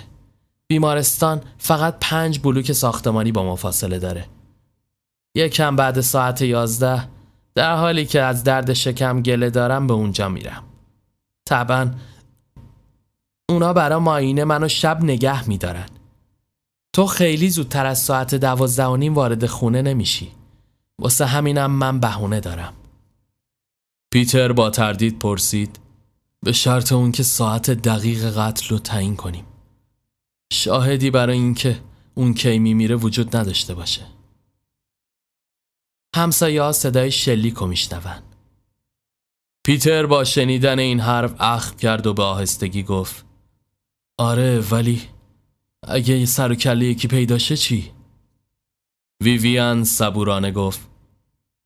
بیمارستان 0.67 1.41
فقط 1.57 1.97
پنج 2.01 2.39
بلوک 2.39 2.71
ساختمانی 2.71 3.31
با 3.31 3.43
ما 3.43 3.55
فاصله 3.55 3.99
داره. 3.99 4.25
یکم 5.35 5.75
بعد 5.75 6.01
ساعت 6.01 6.41
یازده 6.41 7.07
در 7.55 7.75
حالی 7.75 8.05
که 8.05 8.21
از 8.21 8.43
درد 8.43 8.73
شکم 8.73 9.21
گله 9.21 9.49
دارم 9.49 9.87
به 9.87 9.93
اونجا 9.93 10.29
میرم. 10.29 10.63
طبعا 11.45 11.91
اونا 13.49 13.73
برا 13.73 13.99
ماینه 13.99 14.43
منو 14.43 14.67
شب 14.67 15.03
نگه 15.03 15.49
میدارن. 15.49 15.85
تو 16.93 17.05
خیلی 17.05 17.49
زودتر 17.49 17.85
از 17.85 17.99
ساعت 17.99 18.35
دوازده 18.35 18.85
و 18.85 18.95
نیم 18.95 19.13
وارد 19.13 19.45
خونه 19.45 19.81
نمیشی. 19.81 20.31
واسه 20.99 21.25
همینم 21.25 21.71
من 21.71 21.99
بهونه 21.99 22.39
دارم. 22.39 22.73
پیتر 24.11 24.51
با 24.51 24.69
تردید 24.69 25.19
پرسید 25.19 25.79
به 26.43 26.51
شرط 26.51 26.91
اون 26.91 27.11
که 27.11 27.23
ساعت 27.23 27.71
دقیق 27.71 28.37
قتل 28.37 28.69
رو 28.69 28.79
تعیین 28.79 29.15
کنیم. 29.15 29.45
شاهدی 30.53 31.11
برای 31.11 31.37
اینکه 31.37 31.79
اون 32.15 32.33
کی 32.33 32.59
میمیره 32.59 32.95
وجود 32.95 33.35
نداشته 33.35 33.73
باشه. 33.73 34.01
همسایه 36.15 36.61
ها 36.61 36.71
صدای 36.71 37.11
شلیک 37.11 37.61
و 37.61 37.65
میشنون. 37.65 38.21
پیتر 39.65 40.05
با 40.05 40.23
شنیدن 40.23 40.79
این 40.79 40.99
حرف 40.99 41.35
اخم 41.39 41.77
کرد 41.77 42.07
و 42.07 42.13
به 42.13 42.23
آهستگی 42.23 42.83
گفت 42.83 43.25
آره 44.17 44.59
ولی 44.59 45.01
اگه 45.87 46.17
یه 46.17 46.25
سر 46.25 46.51
و 46.51 46.55
کله 46.55 46.85
یکی 46.85 47.07
پیدا 47.07 47.37
شه 47.37 47.57
چی؟ 47.57 47.91
ویویان 49.23 49.83
صبورانه 49.83 50.51
گفت 50.51 50.79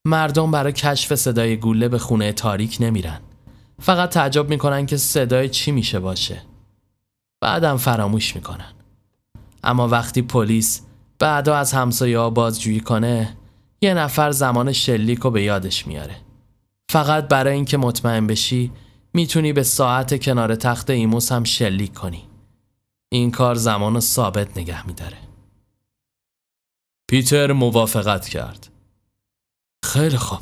مردم 0.05 0.51
برای 0.51 0.73
کشف 0.73 1.15
صدای 1.15 1.57
گوله 1.57 1.87
به 1.87 1.97
خونه 1.97 2.31
تاریک 2.31 2.77
نمیرن. 2.79 3.21
فقط 3.81 4.09
تعجب 4.09 4.49
می‌کنن 4.49 4.85
که 4.85 4.97
صدای 4.97 5.49
چی 5.49 5.71
میشه 5.71 5.99
باشه. 5.99 6.41
بعدم 7.41 7.77
فراموش 7.77 8.35
می‌کنن. 8.35 8.73
اما 9.63 9.87
وقتی 9.87 10.21
پلیس 10.21 10.81
بعدا 11.19 11.55
از 11.55 11.73
همسایه 11.73 12.19
ها 12.19 12.29
بازجویی 12.29 12.79
کنه 12.79 13.37
یه 13.85 13.93
نفر 13.93 14.31
زمان 14.31 14.71
شلیک 14.71 15.19
رو 15.19 15.31
به 15.31 15.43
یادش 15.43 15.87
میاره. 15.87 16.15
فقط 16.89 17.27
برای 17.27 17.53
اینکه 17.53 17.77
مطمئن 17.77 18.27
بشی 18.27 18.71
می‌تونی 19.13 19.53
به 19.53 19.63
ساعت 19.63 20.23
کنار 20.23 20.55
تخت 20.55 20.89
ایموس 20.89 21.31
هم 21.31 21.43
شلیک 21.43 21.93
کنی. 21.93 22.23
این 23.11 23.31
کار 23.31 23.55
زمان 23.55 23.93
رو 23.93 23.99
ثابت 23.99 24.57
نگه 24.57 24.87
میداره. 24.87 25.17
پیتر 27.09 27.51
موافقت 27.51 28.27
کرد. 28.29 28.67
خیلی 29.85 30.17
خوب. 30.17 30.39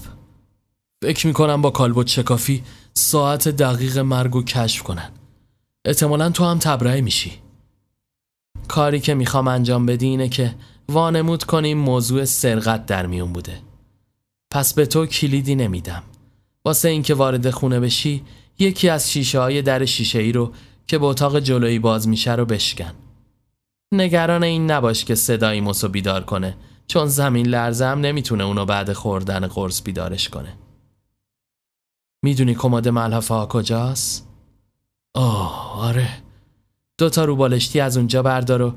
فکر 1.03 1.27
می‌کنم 1.27 1.61
با 1.61 1.69
کالبوت 1.69 2.07
شکافی 2.07 2.63
ساعت 2.93 3.49
دقیق 3.49 3.97
مرگ 3.97 4.31
رو 4.31 4.43
کشف 4.43 4.83
کنن. 4.83 5.11
احتمالا 5.85 6.29
تو 6.29 6.45
هم 6.45 6.59
تبرئه 6.59 7.01
میشی. 7.01 7.39
کاری 8.67 8.99
که 8.99 9.13
می‌خوام 9.13 9.47
انجام 9.47 9.85
بدی 9.85 10.05
اینه 10.05 10.29
که 10.29 10.55
وانمود 10.89 11.43
کنیم 11.43 11.77
موضوع 11.77 12.25
سرقت 12.25 12.85
در 12.85 13.05
میون 13.05 13.33
بوده. 13.33 13.59
پس 14.51 14.73
به 14.73 14.85
تو 14.85 15.05
کلیدی 15.05 15.55
نمیدم. 15.55 16.03
واسه 16.65 16.89
اینکه 16.89 17.13
وارد 17.13 17.49
خونه 17.49 17.79
بشی 17.79 18.23
یکی 18.59 18.89
از 18.89 19.11
شیشه 19.11 19.39
های 19.39 19.61
در 19.61 19.85
شیشه 19.85 20.19
ای 20.19 20.31
رو 20.31 20.53
که 20.87 20.97
به 20.97 21.05
اتاق 21.05 21.39
جلویی 21.39 21.79
باز 21.79 22.07
میشه 22.07 22.35
رو 22.35 22.45
بشکن. 22.45 22.93
نگران 23.91 24.43
این 24.43 24.71
نباش 24.71 25.05
که 25.05 25.15
صدایی 25.15 25.61
موسو 25.61 25.87
بیدار 25.87 26.23
کنه 26.23 26.57
چون 26.87 27.05
زمین 27.05 27.47
لرزه 27.47 27.85
هم 27.85 27.99
نمی‌تونه 27.99 28.43
اونو 28.43 28.65
بعد 28.65 28.93
خوردن 28.93 29.47
قرص 29.47 29.81
بیدارش 29.81 30.29
کنه. 30.29 30.53
می‌دونی 32.23 32.55
کمد 32.55 32.87
ملحفه 32.87 33.33
ها 33.33 33.45
کجاست؟ 33.45 34.27
آه 35.13 35.79
آره. 35.79 36.09
دوتا 36.97 37.25
رو 37.25 37.35
بالشتی 37.35 37.79
از 37.79 37.97
اونجا 37.97 38.23
بردار 38.23 38.61
و 38.61 38.73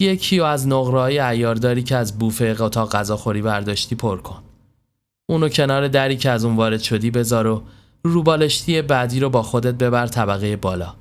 یکی 0.00 0.40
و 0.40 0.44
از 0.44 0.68
نقرهای 0.68 1.18
عیارداری 1.18 1.82
که 1.82 1.96
از 1.96 2.18
بوفه 2.18 2.56
اتاق 2.60 2.92
غذاخوری 2.92 3.42
برداشتی 3.42 3.94
پر 3.94 4.20
کن. 4.20 4.42
اونو 5.28 5.48
کنار 5.48 5.88
دری 5.88 6.16
که 6.16 6.30
از 6.30 6.44
اون 6.44 6.56
وارد 6.56 6.80
شدی 6.80 7.10
بذار 7.10 7.46
و 7.46 7.62
روبالشتی 8.02 8.82
بعدی 8.82 9.20
رو 9.20 9.30
با 9.30 9.42
خودت 9.42 9.74
ببر 9.74 10.06
طبقه 10.06 10.56
بالا. 10.56 10.94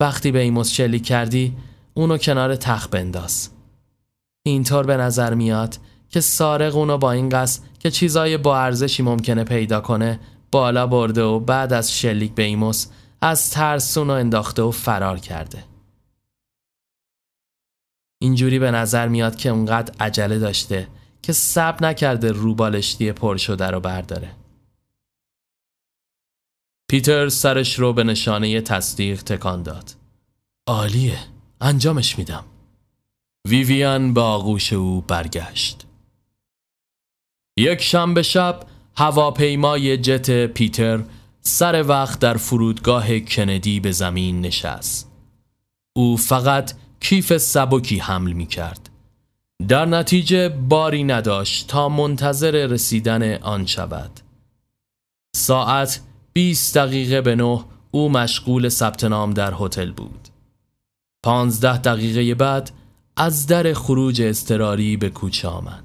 وقتی 0.00 0.32
به 0.32 0.38
ایموس 0.38 0.72
شلیک 0.72 1.06
کردی 1.06 1.56
اونو 1.94 2.18
کنار 2.18 2.56
تخت 2.56 2.90
بنداز. 2.90 3.50
اینطور 4.46 4.86
به 4.86 4.96
نظر 4.96 5.34
میاد 5.34 5.76
که 6.10 6.20
سارق 6.20 6.76
اونو 6.76 6.98
با 6.98 7.12
این 7.12 7.28
قصد 7.28 7.62
که 7.78 7.90
چیزای 7.90 8.36
با 8.36 8.58
ارزشی 8.58 9.02
ممکنه 9.02 9.44
پیدا 9.44 9.80
کنه 9.80 10.20
بالا 10.52 10.86
برده 10.86 11.22
و 11.22 11.40
بعد 11.40 11.72
از 11.72 11.98
شلیک 11.98 12.34
به 12.34 12.42
ایموس 12.42 12.86
از 13.20 13.50
ترس 13.50 13.98
اونو 13.98 14.12
انداخته 14.12 14.62
و 14.62 14.70
فرار 14.70 15.18
کرده. 15.18 15.75
اینجوری 18.18 18.58
به 18.58 18.70
نظر 18.70 19.08
میاد 19.08 19.36
که 19.36 19.48
اونقدر 19.48 19.94
عجله 20.00 20.38
داشته 20.38 20.88
که 21.22 21.32
سب 21.32 21.76
نکرده 21.84 22.32
روبالشتی 22.32 23.12
پر 23.12 23.36
شده 23.36 23.66
رو 23.66 23.80
برداره. 23.80 24.30
پیتر 26.90 27.28
سرش 27.28 27.78
رو 27.78 27.92
به 27.92 28.04
نشانه 28.04 28.60
تصدیق 28.60 29.22
تکان 29.22 29.62
داد. 29.62 29.94
عالیه. 30.66 31.18
انجامش 31.60 32.18
میدم. 32.18 32.44
ویویان 33.48 34.14
به 34.14 34.20
آغوش 34.20 34.72
او 34.72 35.00
برگشت. 35.00 35.86
یک 37.58 37.82
شنبه 37.82 38.22
شب 38.22 38.60
هواپیمای 38.96 39.96
جت 39.96 40.46
پیتر 40.46 41.04
سر 41.40 41.82
وقت 41.88 42.18
در 42.20 42.36
فرودگاه 42.36 43.20
کندی 43.20 43.80
به 43.80 43.92
زمین 43.92 44.40
نشست. 44.40 45.12
او 45.96 46.16
فقط 46.16 46.74
کیف 47.00 47.36
سبکی 47.36 47.98
حمل 47.98 48.32
می 48.32 48.46
کرد 48.46 48.90
در 49.68 49.86
نتیجه 49.86 50.48
باری 50.48 51.04
نداشت 51.04 51.66
تا 51.68 51.88
منتظر 51.88 52.66
رسیدن 52.66 53.34
آن 53.42 53.66
شود. 53.66 54.20
ساعت 55.36 56.00
20 56.32 56.78
دقیقه 56.78 57.20
به 57.20 57.36
نه 57.36 57.64
او 57.90 58.08
مشغول 58.08 58.68
ثبت 58.68 59.04
نام 59.04 59.34
در 59.34 59.54
هتل 59.58 59.92
بود. 59.92 60.28
پانزده 61.24 61.78
دقیقه 61.78 62.34
بعد 62.34 62.70
از 63.16 63.46
در 63.46 63.72
خروج 63.72 64.22
اضطراری 64.22 64.96
به 64.96 65.10
کوچه 65.10 65.48
آمد. 65.48 65.84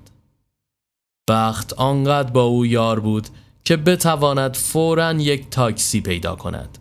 بخت 1.30 1.74
آنقدر 1.74 2.32
با 2.32 2.44
او 2.44 2.66
یار 2.66 3.00
بود 3.00 3.28
که 3.64 3.78
بتواند 3.78 4.56
فورا 4.56 5.14
یک 5.14 5.50
تاکسی 5.50 6.02
پیدا 6.02 6.36
کند. 6.36 6.78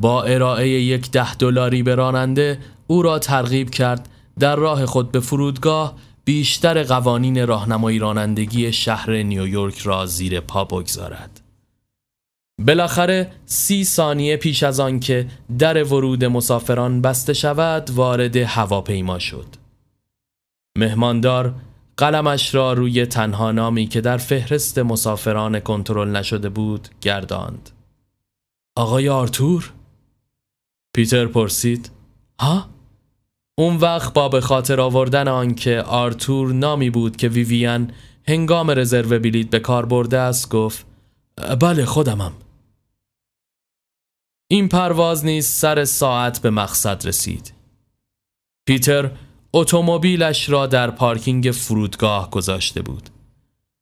با 0.00 0.22
ارائه 0.22 0.68
یک 0.68 1.10
ده 1.10 1.34
دلاری 1.34 1.82
به 1.82 1.94
راننده 1.94 2.58
او 2.92 3.02
را 3.02 3.18
ترغیب 3.18 3.70
کرد 3.70 4.08
در 4.38 4.56
راه 4.56 4.86
خود 4.86 5.12
به 5.12 5.20
فرودگاه 5.20 5.94
بیشتر 6.24 6.82
قوانین 6.82 7.46
راهنمایی 7.46 7.98
رانندگی 7.98 8.72
شهر 8.72 9.22
نیویورک 9.22 9.78
را 9.78 10.06
زیر 10.06 10.40
پا 10.40 10.64
بگذارد. 10.64 11.40
بالاخره 12.58 13.32
سی 13.46 13.84
ثانیه 13.84 14.36
پیش 14.36 14.62
از 14.62 14.80
آنکه 14.80 15.26
در 15.58 15.84
ورود 15.84 16.24
مسافران 16.24 17.02
بسته 17.02 17.32
شود 17.32 17.90
وارد 17.90 18.36
هواپیما 18.36 19.18
شد. 19.18 19.46
مهماندار 20.78 21.54
قلمش 21.96 22.54
را 22.54 22.72
روی 22.72 23.06
تنها 23.06 23.52
نامی 23.52 23.86
که 23.86 24.00
در 24.00 24.16
فهرست 24.16 24.78
مسافران 24.78 25.60
کنترل 25.60 26.16
نشده 26.16 26.48
بود 26.48 26.88
گرداند 27.00 27.70
آقای 28.76 29.08
آرتور؟ 29.08 29.72
پیتر 30.94 31.26
پرسید 31.26 31.90
ها؟ 32.40 32.71
اون 33.58 33.76
وقت 33.76 34.12
با 34.12 34.28
به 34.28 34.40
خاطر 34.40 34.80
آوردن 34.80 35.28
آنکه 35.28 35.80
آرتور 35.80 36.52
نامی 36.52 36.90
بود 36.90 37.16
که 37.16 37.28
ویویان 37.28 37.92
هنگام 38.28 38.70
رزرو 38.70 39.18
بلیت 39.18 39.50
به 39.50 39.58
کار 39.58 39.86
برده 39.86 40.18
است 40.18 40.48
گفت 40.48 40.86
بله 41.60 41.84
خودمم. 41.84 42.32
این 44.50 44.68
پرواز 44.68 45.24
نیز 45.24 45.46
سر 45.46 45.84
ساعت 45.84 46.42
به 46.42 46.50
مقصد 46.50 47.06
رسید. 47.06 47.54
پیتر 48.66 49.10
اتومبیلش 49.52 50.48
را 50.48 50.66
در 50.66 50.90
پارکینگ 50.90 51.50
فرودگاه 51.50 52.30
گذاشته 52.30 52.82
بود. 52.82 53.10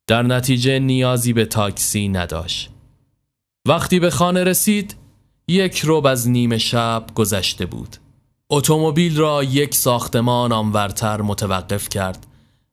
در 0.06 0.22
نتیجه 0.22 0.78
نیازی 0.78 1.32
به 1.32 1.44
تاکسی 1.44 2.08
نداشت. 2.08 2.70
وقتی 3.68 4.00
به 4.00 4.10
خانه 4.10 4.44
رسید 4.44 4.96
یک 5.48 5.78
روب 5.78 6.06
از 6.06 6.28
نیمه 6.28 6.58
شب 6.58 7.06
گذشته 7.14 7.66
بود. 7.66 7.96
اتومبیل 8.52 9.16
را 9.16 9.44
یک 9.44 9.74
ساختمان 9.74 10.52
آنورتر 10.52 11.20
متوقف 11.20 11.88
کرد 11.88 12.26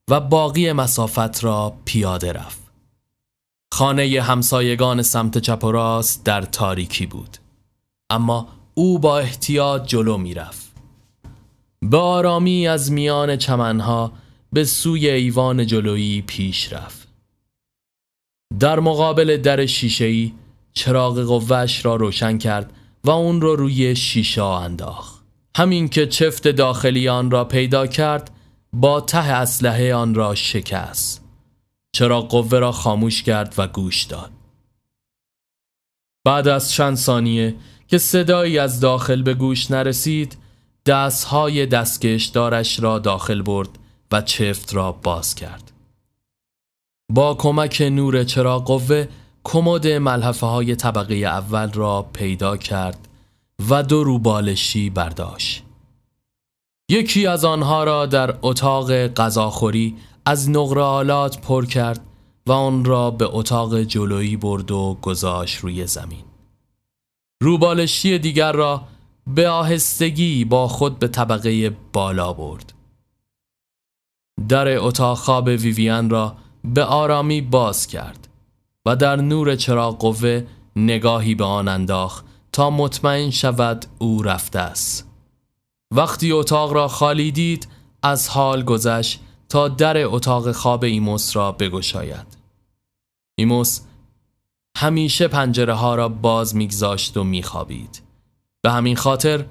و 0.10 0.20
باقی 0.20 0.72
مسافت 0.72 1.44
را 1.44 1.74
پیاده 1.86 2.32
رفت. 2.32 2.60
خانه 3.74 4.22
همسایگان 4.22 5.02
سمت 5.02 5.38
چپ 5.38 5.64
و 5.64 5.72
راست 5.72 6.24
در 6.24 6.42
تاریکی 6.42 7.06
بود. 7.06 7.38
اما 8.10 8.48
او 8.74 9.00
با 9.00 9.20
احتیاط 9.20 9.86
جلو 9.86 10.18
می‌رفت 10.18 10.72
به 11.82 11.98
آرامی 11.98 12.68
از 12.68 12.92
میان 12.92 13.36
چمنها 13.36 14.12
به 14.54 14.64
سوی 14.64 15.10
ایوان 15.10 15.66
جلویی 15.66 16.22
پیش 16.22 16.74
رفت. 16.74 17.08
در 18.60 18.80
مقابل 18.80 19.38
در 19.38 19.66
شیشه‌ای 19.66 20.34
چراغ 20.74 21.20
قوهش 21.20 21.86
را 21.86 21.96
روشن 21.96 22.38
کرد 22.38 22.74
و 23.04 23.10
اون 23.10 23.42
را 23.42 23.54
روی 23.54 23.96
شیشه 23.96 24.44
انداخت. 24.44 25.17
همین 25.58 25.90
که 25.90 26.08
چفت 26.08 26.48
داخلی 26.48 27.10
آن 27.10 27.32
را 27.32 27.44
پیدا 27.46 27.88
کرد 27.88 28.32
با 28.74 29.02
ته 29.02 29.18
اسلحه 29.18 29.94
آن 29.94 30.16
را 30.16 30.36
شکست 30.36 31.24
چراغ 31.96 32.30
قوه 32.30 32.60
را 32.60 32.72
خاموش 32.72 33.24
کرد 33.24 33.54
و 33.58 33.68
گوش 33.68 34.04
داد. 34.04 34.32
بعد 36.26 36.48
از 36.48 36.72
چند 36.72 36.96
ثانیه 36.96 37.56
که 37.88 37.98
صدایی 37.98 38.60
از 38.60 38.80
داخل 38.80 39.22
به 39.22 39.34
گوش 39.34 39.72
نرسید 39.72 40.38
دستهای 40.86 41.66
دستکشدارش 41.66 42.80
را 42.80 43.00
داخل 43.00 43.42
برد 43.42 43.70
و 44.12 44.22
چفت 44.22 44.74
را 44.74 44.92
باز 44.92 45.36
کرد. 45.36 45.72
با 47.12 47.36
کمک 47.36 47.82
نور 47.82 48.24
چراغ 48.24 48.66
قوه 48.66 49.08
کمد 49.44 49.88
ملحفه 49.88 50.46
های 50.46 50.76
طبقه 50.76 51.16
اول 51.16 51.72
را 51.72 52.10
پیدا 52.14 52.58
کرد 52.58 53.08
و 53.70 53.84
دو 53.84 54.04
روبالشی 54.04 54.90
برداشت. 54.90 55.64
یکی 56.90 57.28
از 57.28 57.46
آنها 57.46 57.84
را 57.84 58.06
در 58.06 58.38
اتاق 58.42 59.08
غذاخوری 59.08 59.96
از 60.26 60.50
نقره 60.50 60.82
آلات 60.82 61.42
پر 61.42 61.66
کرد 61.66 62.06
و 62.48 62.52
آن 62.52 62.86
را 62.86 63.12
به 63.12 63.26
اتاق 63.32 63.82
جلویی 63.82 64.38
برد 64.38 64.72
و 64.72 64.98
گذاشت 65.02 65.58
روی 65.58 65.88
زمین. 65.88 66.24
روبالشی 67.42 68.20
دیگر 68.20 68.52
را 68.52 68.84
به 69.28 69.50
آهستگی 69.50 70.46
با 70.46 70.68
خود 70.68 71.00
به 71.00 71.08
طبقه 71.08 71.70
بالا 71.70 72.34
برد. 72.34 72.74
در 74.48 74.78
اتاق 74.78 75.18
خواب 75.18 75.48
ویویان 75.48 76.10
را 76.10 76.36
به 76.64 76.84
آرامی 76.84 77.42
باز 77.42 77.88
کرد 77.88 78.28
و 78.86 78.96
در 78.96 79.16
نور 79.16 79.56
چراغ 79.56 79.98
قوه 79.98 80.48
نگاهی 80.76 81.36
به 81.36 81.46
آن 81.46 81.68
انداخت 81.68 82.27
تا 82.52 82.70
مطمئن 82.70 83.30
شود 83.30 83.86
او 84.00 84.24
رفته 84.24 84.60
است. 84.60 85.08
وقتی 85.92 86.32
اتاق 86.32 86.74
را 86.74 86.88
خالی 86.88 87.32
دید 87.32 87.68
از 88.04 88.30
حال 88.30 88.64
گذشت 88.64 89.20
تا 89.50 89.68
در 89.68 90.06
اتاق 90.06 90.52
خواب 90.52 90.84
ایموس 90.84 91.36
را 91.36 91.52
بگشاید. 91.52 92.38
ایموس 93.40 93.82
همیشه 94.78 95.28
پنجره 95.28 95.74
ها 95.74 95.96
را 95.96 96.10
باز 96.10 96.56
میگذاشت 96.56 97.18
و 97.18 97.24
میخوابید. 97.24 98.02
به 98.62 98.72
همین 98.72 98.96
خاطر 98.96 99.46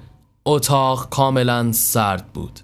اتاق 0.45 1.09
کاملا 1.09 1.71
سرد 1.71 2.33
بود. 2.33 2.59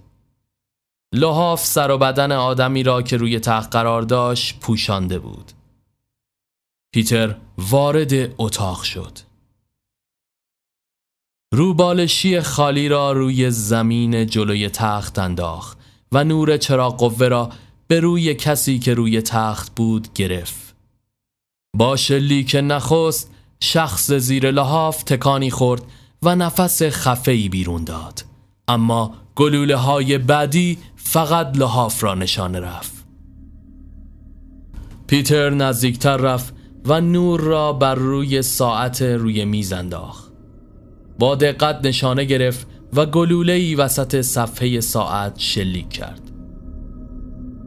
لحاف 1.14 1.66
سر 1.66 1.92
و 1.92 1.98
بدن 1.98 2.32
آدمی 2.32 2.84
را 2.84 3.02
که 3.02 3.18
روی 3.18 3.40
تخت 3.40 3.72
قرار 3.72 4.02
داشت 4.02 4.60
پوشانده 4.60 5.20
بود. 5.20 5.52
پیتر 6.94 7.36
وارد 7.58 8.12
اتاق 8.38 8.84
شد. 8.84 9.20
روبالشی 11.56 12.42
خالی 12.42 12.88
را 12.90 13.12
روی 13.12 13.52
زمین 13.52 14.26
جلوی 14.26 14.70
تخت 14.70 15.20
انداخت 15.20 15.78
و 16.12 16.24
نور 16.24 16.58
چراغ 16.58 16.98
قوه 16.98 17.28
را 17.28 17.50
به 17.88 18.00
روی 18.00 18.34
کسی 18.34 18.80
که 18.80 18.94
روی 18.94 19.22
تخت 19.22 19.76
بود 19.76 20.14
گرفت. 20.14 20.76
با 21.78 21.96
که 22.48 22.62
نخست 22.62 23.32
شخص 23.60 24.12
زیر 24.12 24.52
لحاف 24.52 25.04
تکانی 25.04 25.52
خورد 25.52 25.82
و 26.24 26.36
نفس 26.36 26.84
خفهی 26.84 27.50
بیرون 27.50 27.84
داد. 27.84 28.26
اما 28.68 29.14
گلوله 29.36 29.76
های 29.76 30.18
بعدی 30.18 30.78
فقط 30.96 31.58
لحاف 31.58 32.04
را 32.04 32.16
نشانه 32.16 32.60
رفت. 32.60 33.06
پیتر 35.08 35.50
نزدیکتر 35.50 36.18
رفت 36.18 36.54
و 36.86 37.02
نور 37.02 37.40
را 37.40 37.74
بر 37.74 37.96
روی 37.96 38.42
ساعت 38.42 39.02
روی 39.02 39.46
میز 39.46 39.74
انداخت. 39.74 40.23
با 41.20 41.36
دقت 41.36 41.80
نشانه 41.86 42.26
گرفت 42.26 42.68
و 42.94 43.06
گلوله 43.06 43.54
ای 43.54 43.76
وسط 43.76 44.22
صفحه 44.22 44.80
ساعت 44.80 45.34
شلیک 45.38 45.90
کرد. 45.90 46.22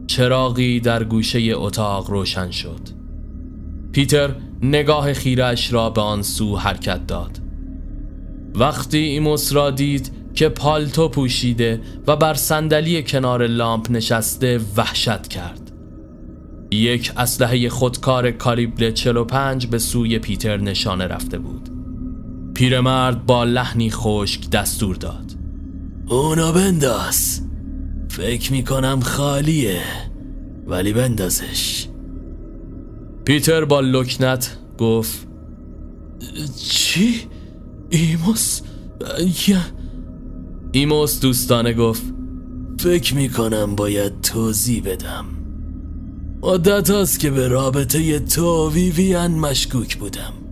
چراغی 0.07 0.79
در 0.79 1.03
گوشه 1.03 1.51
اتاق 1.53 2.09
روشن 2.09 2.51
شد. 2.51 2.81
پیتر 3.91 4.29
نگاه 4.61 5.13
خیرش 5.13 5.73
را 5.73 5.89
به 5.89 6.01
آن 6.01 6.21
سو 6.21 6.57
حرکت 6.57 7.07
داد. 7.07 7.39
وقتی 8.55 8.97
ایموس 8.97 9.53
را 9.53 9.71
دید 9.71 10.11
که 10.33 10.49
پالتو 10.49 11.09
پوشیده 11.09 11.81
و 12.07 12.15
بر 12.15 12.33
صندلی 12.33 13.03
کنار 13.03 13.47
لامپ 13.47 13.91
نشسته 13.91 14.59
وحشت 14.77 15.27
کرد. 15.27 15.71
یک 16.71 17.11
اسلحه 17.17 17.69
خودکار 17.69 18.31
کالیبر 18.31 18.91
45 18.91 19.67
به 19.67 19.77
سوی 19.77 20.19
پیتر 20.19 20.57
نشانه 20.57 21.07
رفته 21.07 21.39
بود. 21.39 21.76
پیرمرد 22.57 23.25
با 23.25 23.43
لحنی 23.43 23.89
خشک 23.91 24.49
دستور 24.49 24.95
داد. 24.95 25.31
اونا 26.07 26.51
بنداز 26.51 27.41
فکر 28.09 28.51
می‌کنم 28.51 28.99
خالیه 28.99 29.81
ولی 30.67 30.93
بندازش. 30.93 31.87
پیتر 33.25 33.65
با 33.65 33.79
لکنت 33.79 34.57
گفت 34.77 35.27
چی؟ 36.57 37.15
ایموس؟ 37.89 38.61
یا 39.47 39.57
ایموس 40.71 41.19
دوستانه 41.19 41.73
گفت 41.73 42.03
فکر 42.79 43.15
می‌کنم 43.15 43.75
باید 43.75 44.21
توضیح 44.21 44.83
بدم. 44.85 45.25
عادت 46.41 46.89
هست 46.89 47.19
که 47.19 47.31
به 47.31 47.47
رابطه 47.47 48.19
تو 48.19 48.71
ویویان 48.71 49.31
مشکوک 49.31 49.97
بودم. 49.97 50.46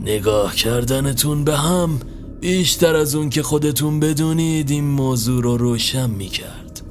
نگاه 0.00 0.54
کردنتون 0.54 1.44
به 1.44 1.56
هم 1.56 2.00
بیشتر 2.40 2.96
از 2.96 3.14
اون 3.14 3.30
که 3.30 3.42
خودتون 3.42 4.00
بدونید 4.00 4.70
این 4.70 4.84
موضوع 4.84 5.42
رو 5.42 5.56
روشن 5.56 6.10
می‌کرد. 6.10 6.82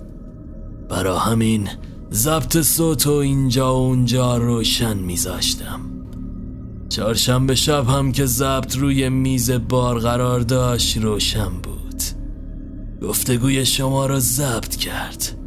برا 0.89 1.20
همین 1.20 1.70
ضبط 2.12 2.62
صوت 2.62 3.08
و 3.08 3.12
اینجا 3.12 3.76
و 3.76 3.78
اونجا 3.78 4.38
روشن 4.38 4.97
میذاشتم. 4.97 5.80
چهارشنبه 6.89 7.56
شب 7.56 7.89
هم 7.89 8.12
که 8.12 8.26
ضبط 8.26 8.76
روی 8.76 9.10
میز 9.10 9.51
بار 9.51 9.99
قرار 9.99 10.39
داشت 10.39 10.97
روشن 10.97 11.49
بود. 11.64 12.01
گفتگوی 13.01 13.66
شما 13.66 14.06
رو 14.06 14.20
ضبط 14.20 14.76
کرد. 14.76 15.38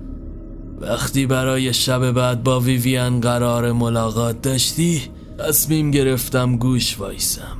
وقتی 0.80 1.26
برای 1.26 1.72
شب 1.72 2.10
بعد 2.10 2.44
با 2.44 2.60
ویویان 2.60 3.20
قرار 3.20 3.72
ملاقات 3.72 4.42
داشتی 4.42 5.02
تصمیم 5.38 5.90
گرفتم 5.90 6.56
گوش 6.56 6.98
وایسم. 6.98 7.56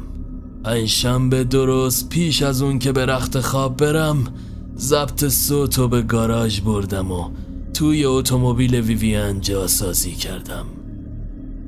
شنبه 0.87 1.45
درست 1.45 2.09
پیش 2.09 2.43
از 2.43 2.63
اون 2.63 2.79
که 2.79 2.93
به 2.93 3.07
رخت 3.07 3.41
خواب 3.41 3.77
برم 3.77 4.35
ضبط 4.77 5.29
صوتو 5.29 5.89
به 5.89 6.03
گاراژ 6.03 6.61
بردم 6.61 7.13
و 7.13 7.31
توی 7.75 8.05
اتومبیل 8.05 8.75
ویویان 8.75 9.41
جاسازی 9.41 10.11
کردم. 10.11 10.67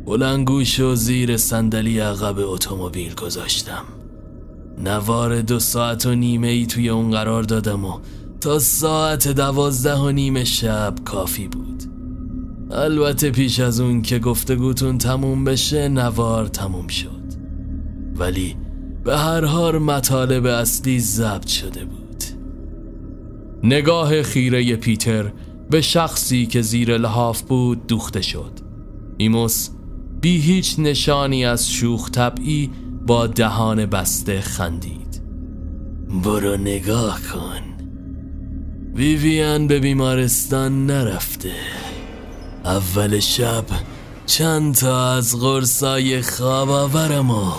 بلنگوش 0.07 0.81
و 0.81 0.95
زیر 0.95 1.37
صندلی 1.37 1.99
عقب 1.99 2.39
اتومبیل 2.39 3.15
گذاشتم. 3.15 3.85
نوار 4.85 5.41
دو 5.41 5.59
ساعت 5.59 6.07
و 6.07 6.15
نیمه 6.15 6.49
ای 6.49 6.67
توی 6.67 6.89
اون 6.89 7.11
قرار 7.11 7.43
دادم 7.43 7.85
و 7.85 7.99
تا 8.41 8.59
ساعت 8.59 9.29
دوازده 9.29 9.95
و 9.95 10.11
نیم 10.11 10.45
شب 10.45 10.95
کافی 11.05 11.49
بود. 11.49 12.00
البته 12.73 13.31
پیش 13.31 13.61
از 13.61 13.81
اون 13.81 14.03
که 14.03 14.19
گفتگوتون 14.19 14.99
تموم 14.99 15.45
بشه 15.45 15.89
نوار 15.89 16.47
تموم 16.47 16.89
شد. 16.89 17.23
ولی 18.15 18.57
به 19.05 19.19
هر 19.19 19.45
حال 19.45 19.79
مطالب 19.79 20.47
اصلی 20.47 21.01
ضبط 21.01 21.47
شده 21.47 21.85
بود. 21.85 22.25
نگاه 23.63 24.23
خیره 24.23 24.77
پیتر 24.77 25.33
به 25.71 25.81
شخصی 25.81 26.47
که 26.47 26.63
زیر 26.63 26.99
لحاف 26.99 27.43
بود 27.43 27.87
دوخته 27.87 28.21
شد. 28.21 28.53
ایموس 29.17 29.69
بی 30.21 30.41
هیچ 30.41 30.79
نشانی 30.79 31.45
از 31.45 31.71
شوخ 31.71 32.11
طبعی 32.11 32.71
با 33.07 33.27
دهان 33.27 33.87
بسته 33.87 34.41
خندید. 34.41 35.23
برو 36.25 36.57
نگاه 36.57 37.21
کن. 37.33 37.63
ویویان 38.95 39.67
به 39.67 39.81
بیمارستان 39.81 40.87
نرفته. 40.87 41.80
اول 42.65 43.21
شب 43.21 43.65
چند 44.27 44.75
تا 44.75 45.13
از 45.13 45.41
قرصای 45.41 46.23
خواب 46.23 46.71
آورم 46.71 47.31
و 47.31 47.53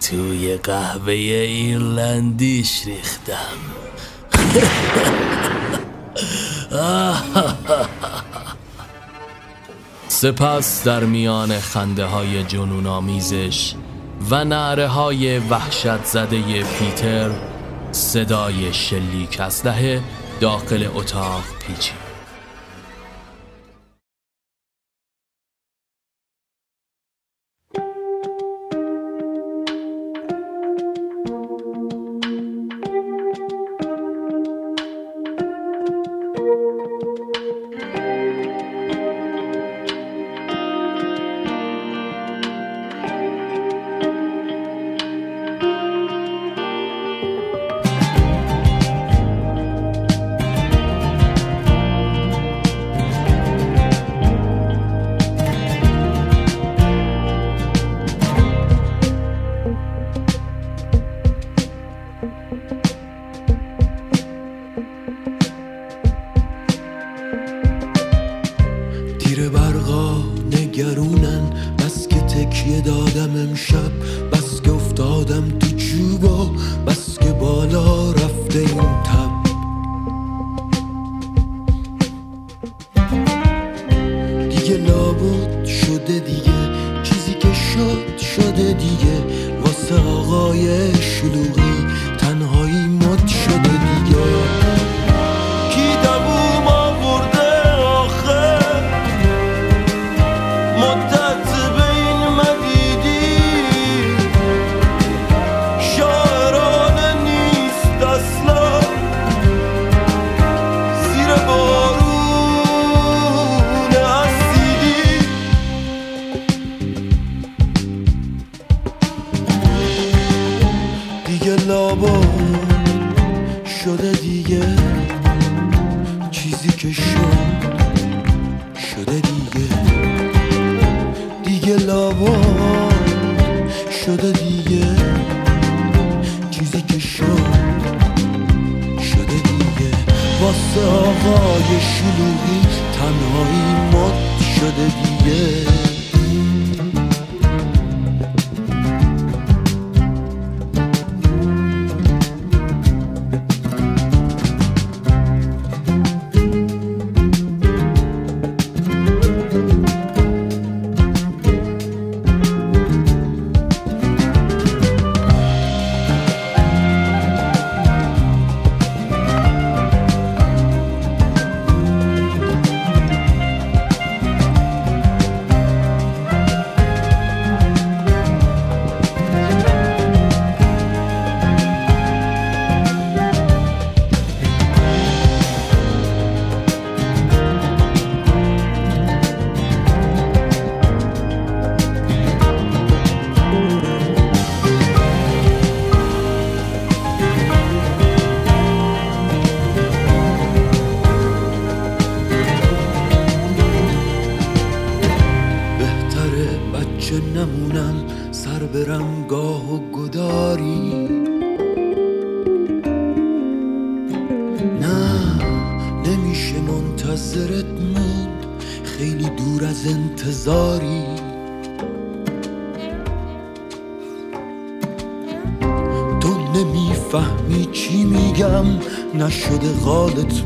توی 0.00 0.56
قهوه 0.56 1.12
ایرلندیش 1.12 2.86
ریختم. 2.86 3.34
سپس 10.08 10.84
در 10.84 11.04
میان 11.04 11.58
خنده 11.58 12.04
های 12.04 12.44
جنون 12.44 12.86
آمیزش 12.86 13.74
و 14.30 14.44
نعره 14.44 14.86
های 14.86 15.38
وحشت 15.38 16.04
زده 16.04 16.62
پیتر 16.62 17.30
صدای 17.92 18.72
شلیک 18.72 19.40
اسلحه 19.40 20.02
داخل 20.40 20.88
اتاق 20.94 21.42
پیچید. 21.66 21.99
quiero 70.82 71.09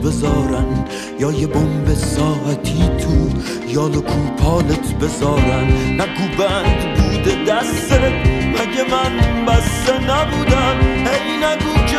بذارن 0.04 0.84
یا 1.20 1.32
یه 1.32 1.46
بمب 1.46 1.94
ساعتی 1.94 2.78
تو 2.78 3.28
یا 3.68 3.88
کوپالت 3.88 4.94
بذارن 5.00 5.66
نگو 5.92 6.26
بند 6.38 6.96
بوده 6.96 7.44
دستت 7.44 8.12
مگه 8.54 8.84
من 8.90 9.44
بسته 9.46 9.98
نبودم؟ 9.98 10.76
ای 10.96 11.36
نگو 11.36 11.93